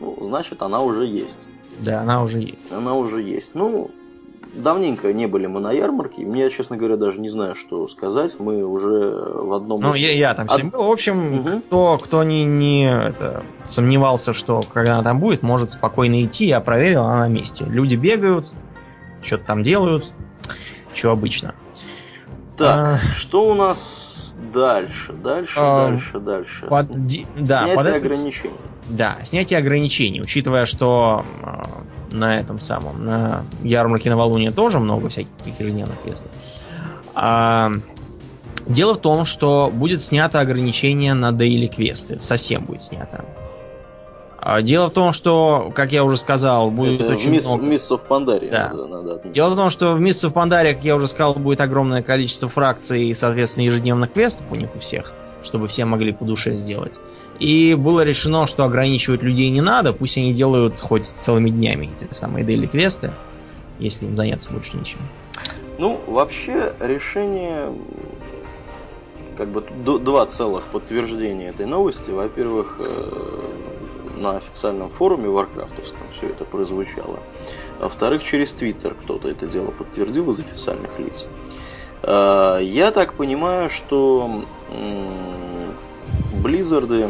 ну, 0.00 0.16
значит, 0.20 0.62
она 0.62 0.80
уже 0.80 1.06
есть. 1.06 1.48
Да, 1.80 2.00
она 2.00 2.22
уже 2.22 2.40
есть. 2.40 2.70
Она 2.70 2.94
уже 2.94 3.22
есть. 3.22 3.54
Ну, 3.54 3.90
давненько 4.54 5.12
не 5.12 5.26
были 5.26 5.46
мы 5.46 5.60
на 5.60 5.72
ярмарке. 5.72 6.22
Мне, 6.22 6.48
честно 6.50 6.76
говоря, 6.76 6.96
даже 6.96 7.20
не 7.20 7.28
знаю, 7.28 7.54
что 7.54 7.88
сказать. 7.88 8.36
Мы 8.38 8.64
уже 8.64 8.88
в 8.88 9.52
одном... 9.52 9.80
Ну, 9.80 9.94
я, 9.94 10.12
я 10.12 10.34
там 10.34 10.48
всем 10.48 10.70
был. 10.70 10.84
В 10.84 10.90
общем, 10.90 11.40
угу. 11.40 11.60
кто, 11.60 11.98
кто 11.98 12.22
не, 12.22 12.44
не 12.44 12.90
это, 12.90 13.44
сомневался, 13.64 14.32
что 14.32 14.62
когда 14.72 14.94
она 14.94 15.02
там 15.02 15.20
будет, 15.20 15.42
может 15.42 15.70
спокойно 15.70 16.24
идти. 16.24 16.46
Я 16.46 16.60
проверил, 16.60 17.02
она 17.04 17.20
на 17.20 17.28
месте. 17.28 17.64
Люди 17.64 17.94
бегают, 17.94 18.52
что-то 19.22 19.44
там 19.44 19.62
делают. 19.62 20.12
Что 20.94 21.10
обычно. 21.10 21.54
Так, 22.56 22.68
а... 22.68 22.98
что 23.16 23.48
у 23.48 23.54
нас 23.54 24.36
дальше? 24.52 25.12
Дальше, 25.12 25.54
а... 25.56 25.88
дальше, 25.88 26.20
дальше. 26.20 26.66
Под... 26.66 26.88
Да, 26.90 27.64
снятие 27.64 27.76
под 27.76 27.86
ограничений. 27.86 28.54
Да, 28.88 29.16
снятие 29.24 29.58
ограничений. 29.58 30.20
Учитывая, 30.20 30.66
что 30.66 31.24
э, 31.42 32.14
на 32.14 32.38
этом 32.38 32.58
самом, 32.58 33.04
на 33.04 33.44
ярмарке 33.62 34.10
на 34.10 34.16
Валуне 34.16 34.50
тоже 34.50 34.78
много 34.78 35.08
всяких 35.08 35.30
ежедневных 35.58 36.00
квестов. 36.02 36.30
А... 37.14 37.72
Дело 38.66 38.94
в 38.94 38.98
том, 38.98 39.24
что 39.24 39.72
будет 39.72 40.02
снято 40.02 40.38
ограничение 40.38 41.14
на 41.14 41.32
дейли 41.32 41.66
квесты. 41.66 42.20
Совсем 42.20 42.64
будет 42.64 42.82
снято. 42.82 43.24
А, 44.44 44.60
дело 44.60 44.88
в 44.88 44.90
том, 44.90 45.12
что, 45.12 45.70
как 45.72 45.92
я 45.92 46.02
уже 46.02 46.16
сказал, 46.16 46.68
будет 46.72 47.00
Это 47.00 47.12
очень 47.12 47.30
мисс, 47.30 47.46
много... 47.46 47.64
Мисс 47.64 47.88
в 47.88 47.98
Пандаре. 47.98 48.50
Да. 48.50 48.72
Надо, 48.74 49.20
Дело 49.26 49.50
в 49.50 49.56
том, 49.56 49.70
что 49.70 49.92
в 49.92 50.00
Мисс 50.00 50.24
в 50.24 50.32
Пандаре, 50.32 50.74
как 50.74 50.82
я 50.82 50.96
уже 50.96 51.06
сказал, 51.06 51.34
будет 51.34 51.60
огромное 51.60 52.02
количество 52.02 52.48
фракций 52.48 53.04
и, 53.04 53.14
соответственно, 53.14 53.66
ежедневных 53.66 54.12
квестов 54.12 54.46
у 54.50 54.56
них 54.56 54.74
у 54.74 54.80
всех, 54.80 55.12
чтобы 55.44 55.68
все 55.68 55.84
могли 55.84 56.12
по 56.12 56.24
душе 56.24 56.56
сделать. 56.56 56.98
И 57.38 57.76
было 57.78 58.02
решено, 58.02 58.48
что 58.48 58.64
ограничивать 58.64 59.22
людей 59.22 59.48
не 59.50 59.60
надо, 59.60 59.92
пусть 59.92 60.16
они 60.16 60.32
делают 60.32 60.80
хоть 60.80 61.06
целыми 61.06 61.50
днями 61.50 61.90
эти 61.96 62.12
самые 62.12 62.44
дейли 62.44 62.66
квесты, 62.66 63.12
если 63.78 64.06
им 64.06 64.16
заняться 64.16 64.52
больше 64.52 64.76
ничем. 64.76 64.98
Ну, 65.78 66.00
вообще, 66.08 66.72
решение 66.80 67.68
как 69.36 69.48
бы 69.48 69.64
два 69.98 70.26
целых 70.26 70.64
подтверждения 70.64 71.48
этой 71.48 71.66
новости. 71.66 72.10
Во-первых, 72.10 72.76
э, 72.80 73.51
на 74.22 74.36
официальном 74.36 74.88
форуме 74.88 75.28
варкрафтовском 75.28 76.06
все 76.16 76.28
это 76.28 76.44
прозвучало. 76.44 77.18
А 77.80 77.84
во-вторых, 77.84 78.24
через 78.24 78.52
Твиттер 78.52 78.94
кто-то 78.94 79.28
это 79.28 79.46
дело 79.46 79.70
подтвердил 79.70 80.30
из 80.30 80.38
официальных 80.38 80.98
лиц. 80.98 81.26
А, 82.02 82.58
я 82.58 82.90
так 82.92 83.14
понимаю, 83.14 83.68
что 83.68 84.44
Близзарды, 86.42 87.08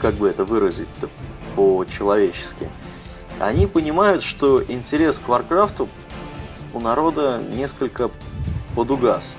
как 0.00 0.14
бы 0.14 0.28
это 0.28 0.44
выразить-то 0.44 1.08
по-человечески, 1.54 2.68
они 3.38 3.66
понимают, 3.66 4.22
что 4.22 4.62
интерес 4.62 5.18
к 5.18 5.28
Варкрафту 5.28 5.88
у 6.72 6.80
народа 6.80 7.40
несколько 7.54 8.10
подугас. 8.74 9.34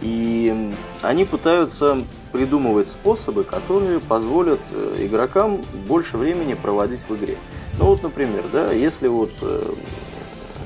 И 0.00 0.74
они 1.02 1.24
пытаются 1.24 1.98
придумывать 2.32 2.88
способы, 2.88 3.42
которые 3.44 3.98
позволят 3.98 4.60
э, 4.72 5.06
игрокам 5.06 5.62
больше 5.88 6.18
времени 6.18 6.54
проводить 6.54 7.08
в 7.08 7.16
игре. 7.16 7.36
Ну 7.78 7.86
вот, 7.86 8.02
например, 8.02 8.44
да, 8.52 8.70
если 8.70 9.08
вот 9.08 9.32
э, 9.42 9.72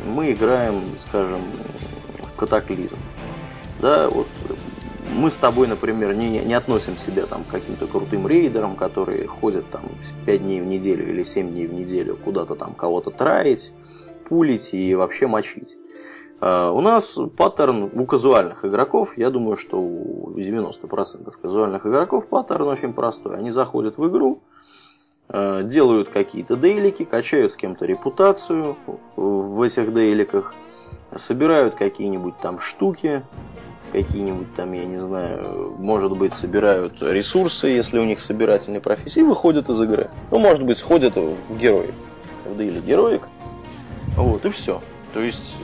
мы 0.07 0.33
играем, 0.33 0.83
скажем, 0.99 1.41
в 2.19 2.37
катаклизм, 2.37 2.97
да, 3.81 4.11
вот 4.11 4.29
мы 5.15 5.31
с 5.31 5.37
тобой, 5.37 5.67
например, 5.67 6.15
не, 6.15 6.41
не 6.41 6.55
относим 6.55 6.97
себя 6.97 7.27
там 7.27 7.45
к 7.45 7.49
каким-то 7.49 7.87
крутым 7.87 8.27
рейдерам, 8.27 8.77
которые 8.77 9.27
ходят 9.27 9.69
там 9.71 9.83
5 10.27 10.43
дней 10.43 10.61
в 10.61 10.67
неделю 10.67 11.09
или 11.09 11.23
7 11.23 11.51
дней 11.51 11.67
в 11.67 11.75
неделю 11.75 12.17
куда-то 12.17 12.55
там 12.55 12.75
кого-то 12.75 13.11
траить, 13.11 13.73
пулить 14.29 14.75
и 14.75 14.95
вообще 14.95 15.27
мочить. 15.27 15.77
А, 16.45 16.73
у 16.73 16.81
нас 16.81 17.17
паттерн 17.37 17.89
у 17.95 18.05
казуальных 18.05 18.65
игроков, 18.65 19.17
я 19.17 19.31
думаю, 19.31 19.57
что 19.57 19.79
у 19.79 20.33
90% 20.33 21.33
казуальных 21.41 21.87
игроков 21.87 22.27
паттерн 22.27 22.67
очень 22.67 22.93
простой. 22.93 23.39
Они 23.39 23.51
заходят 23.51 23.97
в 23.97 24.09
игру, 24.09 24.43
а, 25.29 25.63
делают 25.63 26.09
какие-то 26.09 26.57
дейлики, 26.57 27.05
качают 27.05 27.53
с 27.53 27.57
кем-то 27.57 27.87
репутацию 27.87 28.77
в 29.15 29.63
этих 29.63 29.95
дейликах, 29.95 30.53
собирают 31.15 31.77
какие-нибудь 31.77 32.37
там 32.39 32.59
штуки, 32.59 33.23
какие-нибудь 33.93 34.53
там, 34.57 34.73
я 34.73 34.85
не 34.85 34.99
знаю, 34.99 35.77
может 35.79 36.19
быть, 36.19 36.35
собирают 36.35 37.01
ресурсы, 37.03 37.69
если 37.69 38.01
у 38.01 38.05
них 38.05 38.21
собирательные 38.21 38.81
профессии, 38.81 39.21
выходят 39.21 39.69
из 39.69 39.81
игры. 39.81 40.11
Ну, 40.33 40.41
может 40.41 40.65
быть, 40.65 40.79
сходят 40.79 41.15
в 41.15 41.57
героик, 41.57 41.95
в 42.47 42.57
дейли 42.57 42.81
героик, 42.81 43.29
вот, 44.17 44.45
и 44.45 44.49
все. 44.49 44.81
То 45.15 45.21
есть 45.21 45.57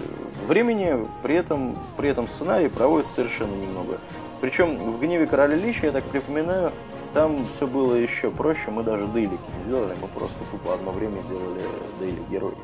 Времени 0.48 1.06
при 1.22 1.34
этом, 1.34 1.76
при 1.98 2.08
этом 2.08 2.26
сценарии 2.26 2.68
проводится 2.68 3.16
совершенно 3.16 3.54
немного. 3.54 3.98
Причем 4.40 4.78
в 4.78 4.98
«Гневе 4.98 5.26
короля 5.26 5.54
Лича», 5.56 5.86
я 5.86 5.92
так 5.92 6.04
припоминаю, 6.04 6.72
там 7.12 7.46
все 7.46 7.66
было 7.66 7.94
еще 7.94 8.30
проще, 8.30 8.70
мы 8.70 8.82
даже 8.82 9.06
дейлики 9.08 9.38
не 9.58 9.66
делали, 9.66 9.94
мы 10.00 10.08
просто 10.08 10.38
тупо 10.50 10.72
одно 10.72 10.92
время 10.92 11.20
делали 11.22 11.60
дейли 12.00 12.22
герои. 12.30 12.54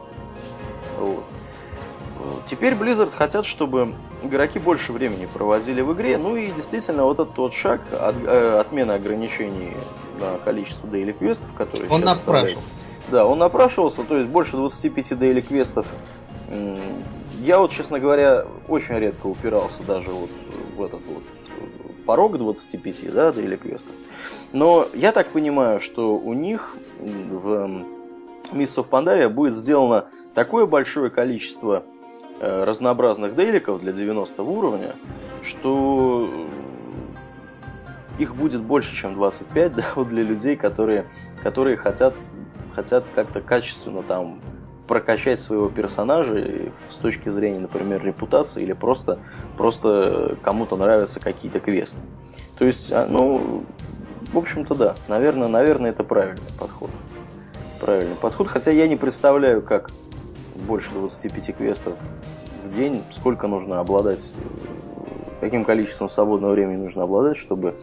Вот. 0.98 1.24
Теперь 2.46 2.72
Blizzard 2.72 3.10
хотят, 3.14 3.44
чтобы 3.44 3.92
игроки 4.22 4.58
больше 4.58 4.92
времени 4.94 5.26
проводили 5.26 5.82
в 5.82 5.92
игре, 5.92 6.16
ну 6.16 6.36
и 6.36 6.50
действительно 6.52 7.04
вот 7.04 7.18
этот 7.18 7.36
вот 7.36 7.52
шаг 7.52 7.82
от, 7.92 8.14
э, 8.24 8.60
отмены 8.60 8.92
ограничений 8.92 9.76
на 10.18 10.38
количество 10.38 10.88
дейли 10.88 11.12
квестов, 11.12 11.52
которые 11.52 11.90
он 11.90 12.00
напрашивался. 12.00 12.60
Да, 13.10 13.26
он 13.26 13.40
напрашивался, 13.40 14.04
то 14.04 14.16
есть 14.16 14.28
больше 14.28 14.52
25 14.52 15.18
дейли 15.18 15.42
квестов 15.42 15.92
я 17.44 17.58
вот, 17.58 17.70
честно 17.70 18.00
говоря, 18.00 18.46
очень 18.68 18.98
редко 18.98 19.26
упирался 19.26 19.82
даже 19.82 20.10
вот 20.10 20.30
в 20.76 20.82
этот 20.82 21.00
вот 21.06 21.22
порог 22.06 22.38
25, 22.38 23.12
да, 23.12 23.30
или 23.30 23.56
квестов. 23.56 23.92
Но 24.52 24.86
я 24.94 25.12
так 25.12 25.28
понимаю, 25.28 25.80
что 25.80 26.16
у 26.16 26.32
них 26.32 26.76
в 26.98 27.84
Mists 28.52 28.78
of 28.78 28.88
Pandaria 28.88 29.28
будет 29.28 29.54
сделано 29.54 30.06
такое 30.34 30.64
большое 30.64 31.10
количество 31.10 31.82
э, 32.40 32.64
разнообразных 32.64 33.34
дейликов 33.34 33.80
для 33.80 33.92
90 33.92 34.42
уровня, 34.42 34.94
что 35.42 36.30
их 38.18 38.34
будет 38.36 38.62
больше, 38.62 38.96
чем 38.96 39.14
25, 39.14 39.74
да, 39.76 39.84
вот 39.96 40.08
для 40.08 40.22
людей, 40.22 40.56
которые, 40.56 41.04
которые 41.42 41.76
хотят, 41.76 42.14
хотят 42.74 43.04
как-то 43.14 43.42
качественно 43.42 44.02
там 44.02 44.40
прокачать 44.86 45.40
своего 45.40 45.68
персонажа 45.68 46.70
с 46.88 46.96
точки 46.98 47.28
зрения, 47.28 47.60
например, 47.60 48.04
репутации 48.04 48.62
или 48.62 48.72
просто, 48.72 49.18
просто 49.56 50.36
кому-то 50.42 50.76
нравятся 50.76 51.20
какие-то 51.20 51.60
квесты. 51.60 52.00
То 52.58 52.66
есть, 52.66 52.92
а, 52.92 53.06
ну, 53.08 53.64
в 54.32 54.38
общем-то, 54.38 54.74
да, 54.74 54.94
наверное, 55.08 55.48
наверное, 55.48 55.90
это 55.90 56.04
правильный 56.04 56.42
подход. 56.58 56.90
Правильный 57.80 58.16
подход, 58.16 58.48
хотя 58.48 58.70
я 58.70 58.86
не 58.86 58.96
представляю, 58.96 59.62
как 59.62 59.90
больше 60.66 60.90
25 60.92 61.56
квестов 61.56 61.98
в 62.62 62.70
день, 62.70 63.02
сколько 63.10 63.46
нужно 63.46 63.80
обладать, 63.80 64.32
каким 65.40 65.64
количеством 65.64 66.08
свободного 66.08 66.52
времени 66.52 66.76
нужно 66.76 67.04
обладать, 67.04 67.36
чтобы 67.36 67.76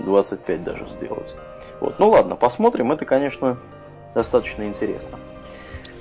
25 0.00 0.64
даже 0.64 0.86
сделать. 0.86 1.36
Вот. 1.80 1.98
Ну 1.98 2.10
ладно, 2.10 2.36
посмотрим, 2.36 2.92
это, 2.92 3.04
конечно, 3.04 3.58
достаточно 4.14 4.66
интересно. 4.66 5.18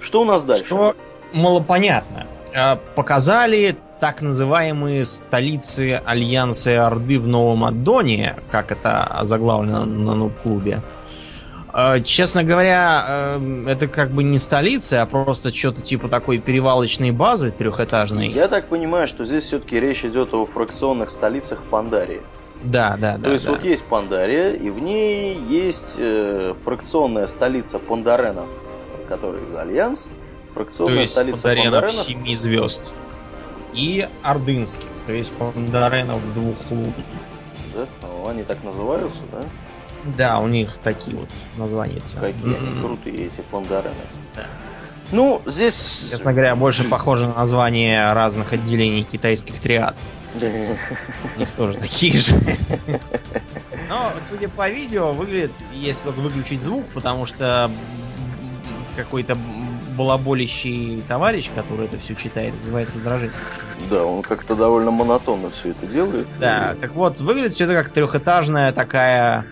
Что 0.01 0.21
у 0.21 0.25
нас 0.25 0.43
дальше? 0.43 0.65
Что 0.65 0.95
малопонятно. 1.33 2.27
А, 2.55 2.79
показали 2.95 3.75
так 3.99 4.21
называемые 4.21 5.05
столицы 5.05 6.01
Альянса 6.05 6.71
и 6.71 6.75
Орды 6.75 7.19
в 7.19 7.27
Новом 7.27 7.65
Аддоне, 7.65 8.35
как 8.51 8.71
это 8.71 9.19
заглавлено 9.23 9.85
на 9.85 10.15
Нуб-клубе. 10.15 10.81
А, 11.79 11.99
честно 11.99 12.43
говоря, 12.43 13.37
э, 13.39 13.65
это 13.67 13.87
как 13.87 14.11
бы 14.11 14.23
не 14.23 14.39
столица, 14.39 15.01
а 15.01 15.05
просто 15.05 15.53
что-то 15.53 15.81
типа 15.81 16.07
такой 16.07 16.39
перевалочной 16.39 17.11
базы 17.11 17.51
трехэтажной. 17.51 18.29
Я 18.29 18.47
так 18.47 18.67
понимаю, 18.67 19.07
что 19.07 19.25
здесь 19.25 19.43
все-таки 19.43 19.79
речь 19.79 20.03
идет 20.03 20.33
о 20.33 20.45
фракционных 20.45 21.11
столицах 21.11 21.59
в 21.59 21.65
Пандарии. 21.65 22.21
Да, 22.63 22.97
да, 22.99 23.17
да. 23.17 23.25
То 23.25 23.33
есть 23.33 23.45
да. 23.45 23.51
вот 23.51 23.63
есть 23.63 23.83
Пандария, 23.83 24.53
и 24.53 24.69
в 24.69 24.79
ней 24.79 25.37
есть 25.37 25.97
э, 25.99 26.53
фракционная 26.63 27.27
столица 27.27 27.77
Пандаренов, 27.77 28.49
который 29.07 29.45
из 29.45 29.55
Альянс, 29.55 30.09
фракционная 30.53 30.95
то 30.95 31.01
есть 31.01 31.13
столица 31.13 31.43
Пандаренов 31.43 31.73
Пандаренов. 31.73 32.05
семи 32.05 32.35
звезд. 32.35 32.91
И 33.73 34.07
Ордынских, 34.23 34.87
то 35.05 35.13
есть 35.13 35.33
Пандаренов 35.33 36.21
двух 36.33 36.57
лун. 36.71 36.93
Да? 37.75 37.85
Ну, 38.01 38.27
они 38.27 38.43
так 38.43 38.63
называются, 38.63 39.21
да? 39.31 39.43
Да, 40.17 40.39
у 40.39 40.47
них 40.47 40.77
такие 40.83 41.17
вот 41.17 41.29
названия. 41.57 41.99
Какие 41.99 42.55
они 42.55 42.81
крутые, 42.81 43.27
эти 43.27 43.41
Пандарены. 43.41 43.95
Да. 44.35 44.45
Ну, 45.11 45.41
здесь... 45.45 46.09
Честно 46.11 46.33
говоря, 46.33 46.55
больше 46.55 46.83
похоже 46.83 47.27
на 47.27 47.35
название 47.35 48.11
разных 48.13 48.53
отделений 48.53 49.03
китайских 49.03 49.59
триад. 49.59 49.95
У 51.35 51.39
них 51.39 51.51
тоже 51.53 51.77
такие 51.77 52.13
же. 52.13 52.33
Но, 53.89 54.11
судя 54.19 54.49
по 54.49 54.69
видео, 54.69 55.13
выглядит, 55.13 55.51
если 55.71 56.03
только 56.03 56.19
выключить 56.19 56.61
звук, 56.61 56.85
потому 56.93 57.25
что 57.25 57.71
какой-то 58.97 59.37
балаболищий 59.97 61.01
товарищ, 61.07 61.49
который 61.55 61.85
это 61.85 61.97
все 61.97 62.15
читает, 62.15 62.53
вызывает 62.61 62.89
раздражение. 62.93 63.35
Да, 63.89 64.03
он 64.03 64.21
как-то 64.21 64.55
довольно 64.55 64.91
монотонно 64.91 65.49
все 65.49 65.71
это 65.71 65.87
делает. 65.87 66.27
Да, 66.39 66.75
так 66.81 66.93
вот, 66.93 67.19
выглядит 67.19 67.53
все 67.53 67.63
это 67.63 67.73
как 67.73 67.89
трехэтажная 67.89 68.71
такая 68.73 69.45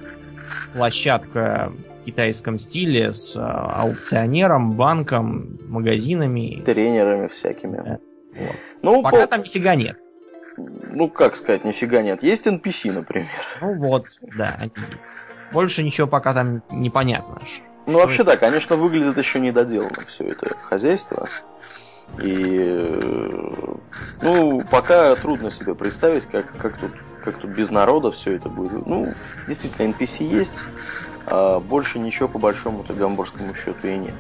площадка 0.73 1.71
в 2.01 2.05
китайском 2.05 2.60
стиле 2.60 3.13
с 3.13 3.36
а, 3.38 3.81
аукционером, 3.81 4.73
банком, 4.73 5.58
магазинами. 5.67 6.62
Тренерами 6.65 7.27
всякими. 7.27 7.77
Да. 7.77 7.99
Вот. 8.38 8.55
Ну, 8.81 9.01
Пока 9.03 9.21
по- 9.21 9.27
там 9.27 9.41
нифига 9.41 9.75
нет. 9.75 9.97
ну, 10.58 11.10
как 11.10 11.36
сказать, 11.36 11.63
нифига 11.65 12.01
нет. 12.01 12.21
Есть 12.21 12.45
NPC, 12.47 12.91
например. 12.91 13.29
Ну 13.62 13.75
вот, 13.79 14.08
да, 14.38 14.55
они 14.60 14.71
есть. 14.93 15.10
Больше 15.53 15.84
ничего 15.84 16.08
пока 16.08 16.34
там 16.34 16.62
непонятно. 16.71 17.39
аж. 17.41 17.62
Ну, 17.86 18.00
вообще, 18.00 18.24
да, 18.24 18.36
конечно, 18.38 18.76
выглядит 18.76 19.17
еще 19.17 19.39
недоделанно 19.39 20.02
все 20.08 20.26
это 20.26 20.56
хозяйство. 20.58 21.28
И, 22.19 22.58
э, 22.60 23.76
ну, 24.21 24.62
пока 24.69 25.15
трудно 25.15 25.52
себе 25.52 25.76
представить, 25.76 26.26
как, 26.26 26.52
как, 26.58 26.78
тут, 26.78 26.91
как 27.24 27.39
тут 27.39 27.52
без 27.52 27.71
народа 27.71 28.12
все 28.12 28.34
это 28.34 28.50
будет. 28.50 28.86
Ну, 28.86 29.13
действительно, 29.48 29.91
NPC 29.91 30.26
есть, 30.28 30.63
а 31.26 31.60
больше 31.60 32.00
ничего 32.00 32.28
по 32.28 32.39
большому-то 32.39 32.93
гамбургскому 32.93 33.54
счету 33.54 33.88
и 33.88 33.98
нет. 33.98 34.15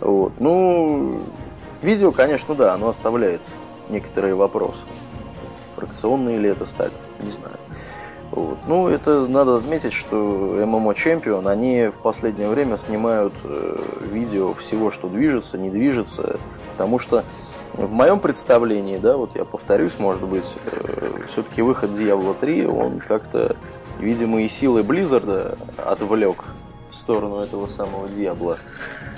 Вот. 0.00 0.32
Ну, 0.40 1.22
видео, 1.82 2.12
конечно, 2.12 2.54
да, 2.54 2.74
оно 2.74 2.88
оставляет 2.88 3.42
некоторые 3.88 4.34
вопросы. 4.34 4.86
Фракционные 5.76 6.38
ли 6.38 6.48
это 6.48 6.64
стали, 6.64 6.92
не 7.20 7.30
знаю. 7.30 7.58
Вот. 8.32 8.58
Ну, 8.66 8.88
это 8.88 9.26
надо 9.26 9.56
отметить, 9.56 9.92
что 9.92 10.16
MMO 10.58 10.94
Champion, 10.94 11.46
они 11.46 11.88
в 11.88 11.98
последнее 11.98 12.48
время 12.48 12.78
снимают 12.78 13.34
э, 13.44 13.76
видео 14.10 14.54
всего, 14.54 14.90
что 14.90 15.08
движется, 15.08 15.58
не 15.58 15.68
движется, 15.68 16.40
потому 16.72 16.98
что 16.98 17.24
в 17.74 17.92
моем 17.92 18.20
представлении, 18.20 18.96
да, 18.96 19.18
вот 19.18 19.36
я 19.36 19.44
повторюсь, 19.44 19.98
может 19.98 20.24
быть, 20.24 20.56
э, 20.64 21.24
все-таки 21.26 21.60
выход 21.60 21.90
Diablo 21.90 22.34
3, 22.38 22.66
он 22.66 23.00
как-то, 23.00 23.54
видимо, 23.98 24.42
и 24.42 24.48
силы 24.48 24.80
Blizzard 24.80 25.58
отвлек 25.76 26.44
в 26.90 26.96
сторону 26.96 27.40
этого 27.40 27.66
самого 27.66 28.08
Диабло. 28.08 28.56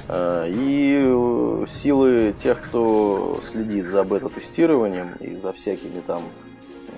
Э, 0.09 0.49
И 0.49 0.99
э, 1.05 1.65
силы 1.69 2.33
тех, 2.35 2.61
кто 2.61 3.39
следит 3.43 3.87
за 3.87 4.03
бета-тестированием 4.03 5.11
и 5.21 5.37
за 5.37 5.53
всякими 5.53 6.01
там 6.05 6.25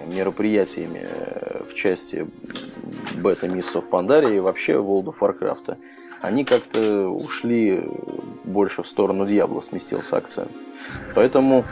мероприятиями 0.06 1.02
э, 1.02 1.55
в 1.66 1.74
части 1.74 2.26
бета 3.16 3.46
Mists 3.46 3.82
Pandaria 3.90 4.36
и 4.36 4.40
вообще 4.40 4.72
World 4.72 5.06
of 5.06 5.18
Warcraft, 5.20 5.76
они 6.22 6.44
как-то 6.44 7.08
ушли 7.08 7.84
больше 8.44 8.82
в 8.82 8.88
сторону 8.88 9.26
Диабло, 9.26 9.60
сместился 9.60 10.16
акцент. 10.16 10.50
Поэтому, 11.14 11.64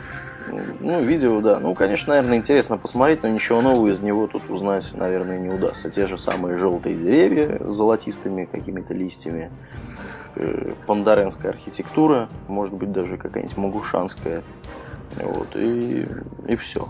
ну, 0.81 1.03
видео, 1.03 1.41
да, 1.41 1.59
ну, 1.61 1.75
конечно, 1.75 2.15
наверное, 2.15 2.39
интересно 2.39 2.77
посмотреть, 2.77 3.23
но 3.23 3.29
ничего 3.29 3.63
нового 3.63 3.89
из 3.89 4.01
него 4.01 4.27
тут 4.27 4.51
узнать, 4.51 4.91
наверное, 4.95 5.39
не 5.39 5.49
удастся. 5.49 5.91
Те 5.91 6.07
же 6.07 6.19
самые 6.19 6.57
желтые 6.59 6.95
деревья 6.95 7.61
с 7.67 7.73
золотистыми 7.73 8.45
какими-то 8.45 8.93
листьями, 8.93 9.51
э, 10.37 10.75
пандаренская 10.87 11.53
архитектура, 11.53 12.29
может 12.49 12.75
быть, 12.75 12.93
даже 12.93 13.17
какая-нибудь 13.17 13.57
магушанская, 13.57 14.43
вот, 15.17 15.55
и, 15.55 16.07
и 16.49 16.57
все. 16.57 16.89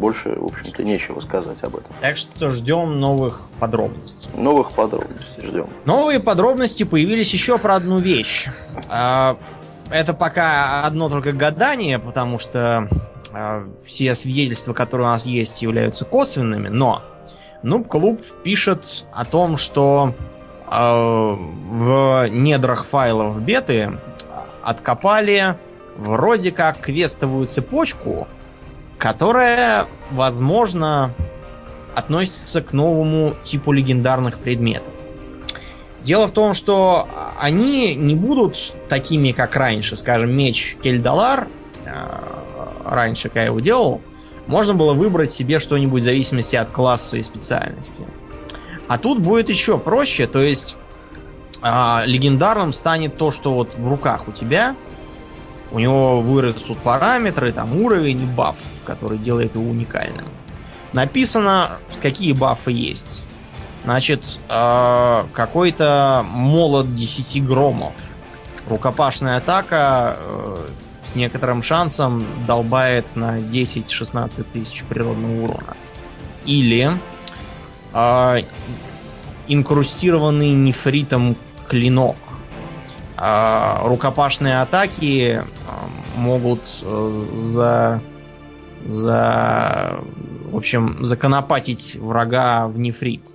Больше, 0.00 0.30
в 0.30 0.46
общем-то, 0.46 0.82
нечего 0.82 1.20
сказать 1.20 1.62
об 1.62 1.76
этом. 1.76 1.94
Так 2.00 2.16
что 2.16 2.48
ждем 2.48 2.98
новых 3.00 3.42
подробностей. 3.58 4.30
Новых 4.34 4.72
подробностей 4.72 5.46
ждем. 5.46 5.68
Новые 5.84 6.20
подробности 6.20 6.84
появились 6.84 7.32
еще 7.34 7.58
про 7.58 7.74
одну 7.74 7.98
вещь. 7.98 8.48
А, 8.88 9.36
Это 9.90 10.14
пока 10.14 10.84
одно 10.86 11.10
только 11.10 11.32
гадание, 11.32 11.98
потому 11.98 12.38
что 12.38 12.88
а, 13.32 13.68
все 13.84 14.14
свидетельства, 14.14 14.72
которые 14.72 15.08
у 15.08 15.10
нас 15.10 15.26
есть, 15.26 15.60
являются 15.60 16.06
косвенными, 16.06 16.68
но 16.68 17.02
Нуб 17.62 17.88
Клуб 17.88 18.22
пишет 18.42 19.04
о 19.12 19.26
том, 19.26 19.58
что 19.58 20.14
а, 20.66 21.34
в 21.34 22.26
недрах 22.30 22.86
файлов 22.86 23.38
беты 23.42 23.98
откопали 24.62 25.56
вроде 25.96 26.52
как 26.52 26.78
квестовую 26.78 27.46
цепочку, 27.46 28.28
которая, 29.00 29.86
возможно, 30.10 31.14
относится 31.94 32.62
к 32.62 32.74
новому 32.74 33.34
типу 33.42 33.72
легендарных 33.72 34.38
предметов. 34.38 34.92
Дело 36.04 36.28
в 36.28 36.32
том, 36.32 36.54
что 36.54 37.08
они 37.38 37.94
не 37.94 38.14
будут 38.14 38.74
такими, 38.88 39.32
как 39.32 39.56
раньше. 39.56 39.96
Скажем, 39.96 40.36
меч 40.36 40.76
Кельдалар, 40.82 41.48
э, 41.84 41.90
раньше, 42.84 43.28
когда 43.28 43.40
я 43.40 43.46
его 43.46 43.60
делал, 43.60 44.02
можно 44.46 44.74
было 44.74 44.92
выбрать 44.92 45.30
себе 45.30 45.58
что-нибудь 45.58 46.02
в 46.02 46.04
зависимости 46.04 46.56
от 46.56 46.70
класса 46.70 47.16
и 47.16 47.22
специальности. 47.22 48.04
А 48.86 48.98
тут 48.98 49.20
будет 49.20 49.48
еще 49.48 49.78
проще, 49.78 50.26
то 50.26 50.40
есть 50.40 50.76
а, 51.62 52.02
легендарным 52.04 52.72
станет 52.72 53.16
то, 53.16 53.30
что 53.30 53.54
вот 53.54 53.74
в 53.76 53.88
руках 53.88 54.28
у 54.28 54.32
тебя, 54.32 54.74
у 55.72 55.78
него 55.78 56.20
вырастут 56.20 56.78
параметры, 56.78 57.52
там 57.52 57.76
уровень 57.76 58.22
и 58.22 58.26
баф, 58.26 58.56
который 58.84 59.18
делает 59.18 59.54
его 59.54 59.68
уникальным. 59.68 60.26
Написано, 60.92 61.78
какие 62.02 62.32
бафы 62.32 62.72
есть. 62.72 63.24
Значит, 63.84 64.40
э, 64.48 65.22
какой-то 65.32 66.24
молот 66.28 66.94
10 66.94 67.46
громов. 67.46 67.94
Рукопашная 68.68 69.38
атака 69.38 70.16
э, 70.18 70.66
с 71.04 71.14
некоторым 71.14 71.62
шансом 71.62 72.24
долбает 72.46 73.16
на 73.16 73.38
10-16 73.38 74.44
тысяч 74.52 74.84
природного 74.84 75.44
урона. 75.44 75.76
Или 76.44 76.92
э, 77.94 78.42
инкрустированный 79.48 80.50
нефритом 80.50 81.36
клинок. 81.68 82.16
Э, 83.16 83.78
рукопашные 83.84 84.60
атаки 84.60 85.42
могут 86.16 86.60
э, 86.82 87.24
за, 87.34 88.00
за, 88.86 90.00
в 90.44 90.56
общем, 90.56 91.04
законопатить 91.04 91.96
врага 91.96 92.68
в 92.68 92.78
нефрит. 92.78 93.34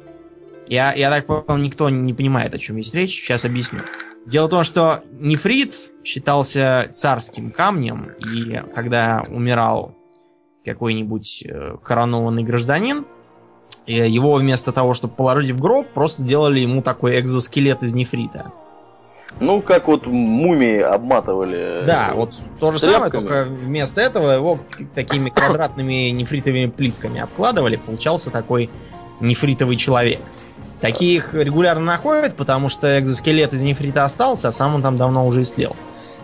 Я, 0.68 0.94
я 0.94 1.10
так 1.10 1.26
понял, 1.26 1.62
никто 1.62 1.90
не 1.90 2.14
понимает, 2.14 2.56
о 2.56 2.58
чем 2.58 2.78
есть 2.78 2.94
речь. 2.96 3.14
Сейчас 3.14 3.46
объясню. 3.46 3.80
Дело 4.26 4.48
в 4.48 4.50
том, 4.50 4.64
что 4.64 5.04
нефрит 5.12 5.92
считался 6.04 6.90
царским 6.94 7.52
камнем, 7.52 8.10
и 8.20 8.62
когда 8.74 9.24
умирал 9.30 9.96
какой-нибудь 10.66 11.44
э, 11.46 11.78
коронованный 11.84 12.44
гражданин, 12.44 13.06
э, 13.86 14.08
его 14.08 14.34
вместо 14.34 14.72
того, 14.72 14.96
чтобы 14.96 15.14
положить 15.14 15.52
в 15.52 15.60
гроб, 15.60 15.88
просто 15.94 16.24
делали 16.24 16.60
ему 16.60 16.82
такой 16.82 17.20
экзоскелет 17.20 17.84
из 17.84 17.94
нефрита. 17.94 18.52
Ну, 19.40 19.62
как 19.62 19.88
вот 19.88 20.06
мумии 20.06 20.80
обматывали. 20.80 21.82
Э, 21.82 21.86
да, 21.86 22.12
вот 22.16 22.36
то 22.60 22.72
же 22.72 22.80
тряпками. 22.80 22.94
самое, 22.94 23.12
только 23.12 23.44
вместо 23.50 24.02
этого 24.02 24.32
его 24.32 24.60
такими 24.94 25.30
квадратными 25.30 26.10
нефритовыми 26.12 26.68
плитками 26.68 27.20
обкладывали, 27.20 27.76
получался 27.76 28.30
такой 28.30 28.70
нефритовый 29.20 29.76
человек. 29.76 30.22
Таких 30.80 31.34
регулярно 31.34 31.86
находят, 31.86 32.36
потому 32.36 32.70
что 32.70 33.00
экзоскелет 33.00 33.54
из 33.54 33.62
нефрита 33.62 34.04
остался, 34.04 34.50
а 34.50 34.52
сам 34.52 34.76
он 34.76 34.82
там 34.82 34.96
давно 34.96 35.26
уже 35.26 35.42
истлел 35.42 35.76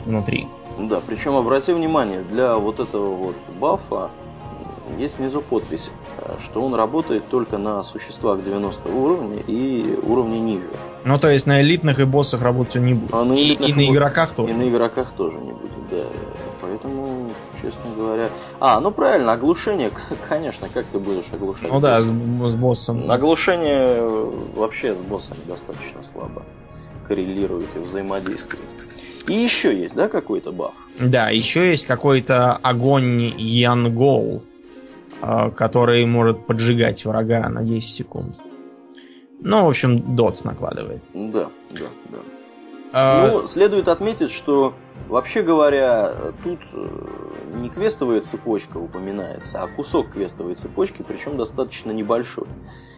внутри. 0.06 0.48
Да, 0.80 1.00
причем 1.06 1.36
обрати 1.36 1.74
внимание, 1.74 2.22
для 2.22 2.56
вот 2.56 2.80
этого 2.80 3.14
вот 3.14 3.36
бафа 3.60 4.10
есть 4.98 5.18
внизу 5.18 5.42
подпись, 5.42 5.92
э, 6.18 6.38
что 6.40 6.62
он 6.62 6.76
работает 6.76 7.28
только 7.30 7.58
на 7.58 7.84
существах 7.84 8.42
90 8.42 8.90
уровня 8.90 9.40
и 9.48 10.00
уровня 10.04 10.40
ниже. 10.40 10.70
Ну, 11.04 11.20
то 11.20 11.30
есть 11.30 11.48
на 11.48 11.62
элитных 11.62 12.00
и 12.00 12.06
боссах 12.06 12.42
работать 12.42 12.76
он 12.76 12.86
не 12.86 12.94
будет. 12.94 13.14
А 13.14 13.24
на 13.24 13.34
и, 13.34 13.54
и 13.54 13.74
на 13.74 13.90
игроках 13.90 14.34
тоже. 14.34 14.52
И 14.52 14.56
на 14.56 14.70
игроках 14.70 15.14
тоже 15.18 15.40
не 15.40 15.52
будет, 15.52 15.90
да. 15.90 16.04
Поэтому, 16.62 17.30
честно 17.62 17.84
говоря... 17.98 18.30
А, 18.60 18.80
ну 18.80 18.92
правильно, 18.92 19.34
оглушение, 19.34 19.92
конечно, 20.30 20.68
как 20.74 20.86
ты 20.86 21.00
будешь 21.00 21.32
оглушать? 21.32 21.72
Ну 21.72 21.80
да, 21.80 22.02
с, 22.02 22.06
с 22.06 22.56
боссом. 22.56 23.10
Оглушение 23.10 23.86
э, 23.86 24.32
вообще 24.56 24.96
с 24.96 25.02
боссом 25.02 25.38
достаточно 25.48 26.04
слабо 26.04 26.44
коррелирует 27.08 27.68
и 27.76 27.80
взаимодействует. 27.80 28.64
И 29.28 29.34
еще 29.34 29.78
есть, 29.78 29.96
да, 29.96 30.08
какой-то 30.08 30.52
баф? 30.52 30.74
Да, 31.00 31.30
еще 31.30 31.70
есть 31.70 31.86
какой-то 31.86 32.56
огонь 32.56 33.34
Янгол, 33.38 34.44
который 35.56 36.06
может 36.06 36.46
поджигать 36.46 37.06
врага 37.06 37.48
на 37.50 37.64
10 37.64 37.90
секунд. 37.90 38.36
Ну, 39.40 39.66
в 39.66 39.70
общем, 39.70 40.16
дот 40.16 40.44
накладывает. 40.44 41.10
Да, 41.14 41.50
да, 41.72 41.88
да. 42.10 42.18
А... 42.94 43.28
Ну, 43.32 43.46
следует 43.46 43.88
отметить, 43.88 44.32
что, 44.32 44.74
вообще 45.08 45.42
говоря, 45.42 46.34
тут 46.44 46.60
э, 46.74 46.88
не 47.56 47.70
квестовая 47.70 48.22
цепочка 48.22 48.78
упоминается, 48.78 49.64
а 49.64 49.68
кусок 49.68 50.12
квестовой 50.12 50.56
цепочки, 50.56 51.04
причем 51.08 51.38
достаточно 51.38 51.92
небольшой. 51.92 52.48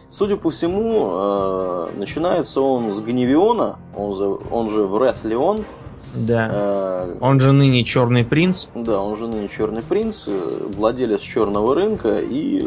Судя 0.08 0.36
по 0.36 0.50
всему, 0.50 1.10
э, 1.12 1.92
начинается 1.96 2.60
он 2.60 2.90
с 2.90 3.00
Гневиона, 3.00 3.78
он 3.96 4.14
же, 4.14 4.24
он 4.24 4.68
же 4.68 4.84
Врет 4.84 5.22
Леон. 5.22 5.64
Да. 6.14 6.50
Э, 6.52 7.16
он 7.20 7.40
же 7.40 7.52
ныне 7.52 7.84
Черный 7.84 8.24
принц. 8.24 8.66
Да, 8.74 9.00
он 9.00 9.16
же 9.16 9.26
ныне 9.26 9.48
Черный 9.48 9.82
принц, 9.82 10.28
владелец 10.28 11.20
черного 11.20 11.74
рынка, 11.74 12.20
и 12.20 12.64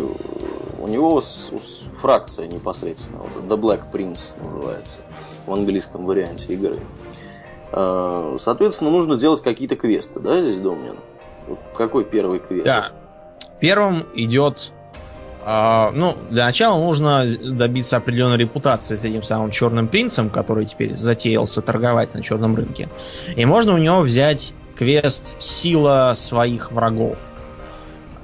у 0.79 0.87
него 0.87 1.21
с, 1.21 1.51
с, 1.51 1.87
фракция 2.01 2.47
непосредственно, 2.47 3.19
вот 3.19 3.43
The 3.43 3.59
Black 3.59 3.91
Prince 3.91 4.41
называется 4.41 4.99
в 5.45 5.53
английском 5.53 6.05
варианте 6.05 6.53
игры. 6.53 6.77
Э, 7.71 8.35
соответственно, 8.37 8.91
нужно 8.91 9.17
делать 9.17 9.41
какие-то 9.41 9.75
квесты, 9.75 10.19
да, 10.19 10.41
здесь, 10.41 10.59
Домнин? 10.59 10.97
Вот 11.47 11.59
какой 11.75 12.05
первый 12.05 12.39
квест? 12.39 12.65
Да. 12.65 12.87
Первым 13.59 14.05
идет 14.13 14.71
ну, 15.47 16.17
для 16.29 16.45
начала 16.45 16.77
нужно 16.77 17.25
добиться 17.41 17.95
определенной 17.95 18.37
репутации 18.37 18.97
с 18.97 19.03
этим 19.05 19.23
самым 19.23 19.49
черным 19.49 19.87
принцем, 19.87 20.29
который 20.29 20.65
теперь 20.65 20.93
затеялся 20.95 21.61
торговать 21.61 22.13
на 22.13 22.21
черном 22.21 22.55
рынке. 22.55 22.89
И 23.35 23.45
можно 23.45 23.73
у 23.73 23.77
него 23.77 24.01
взять 24.01 24.53
квест 24.75 25.41
«Сила 25.41 26.13
своих 26.15 26.71
врагов». 26.73 27.19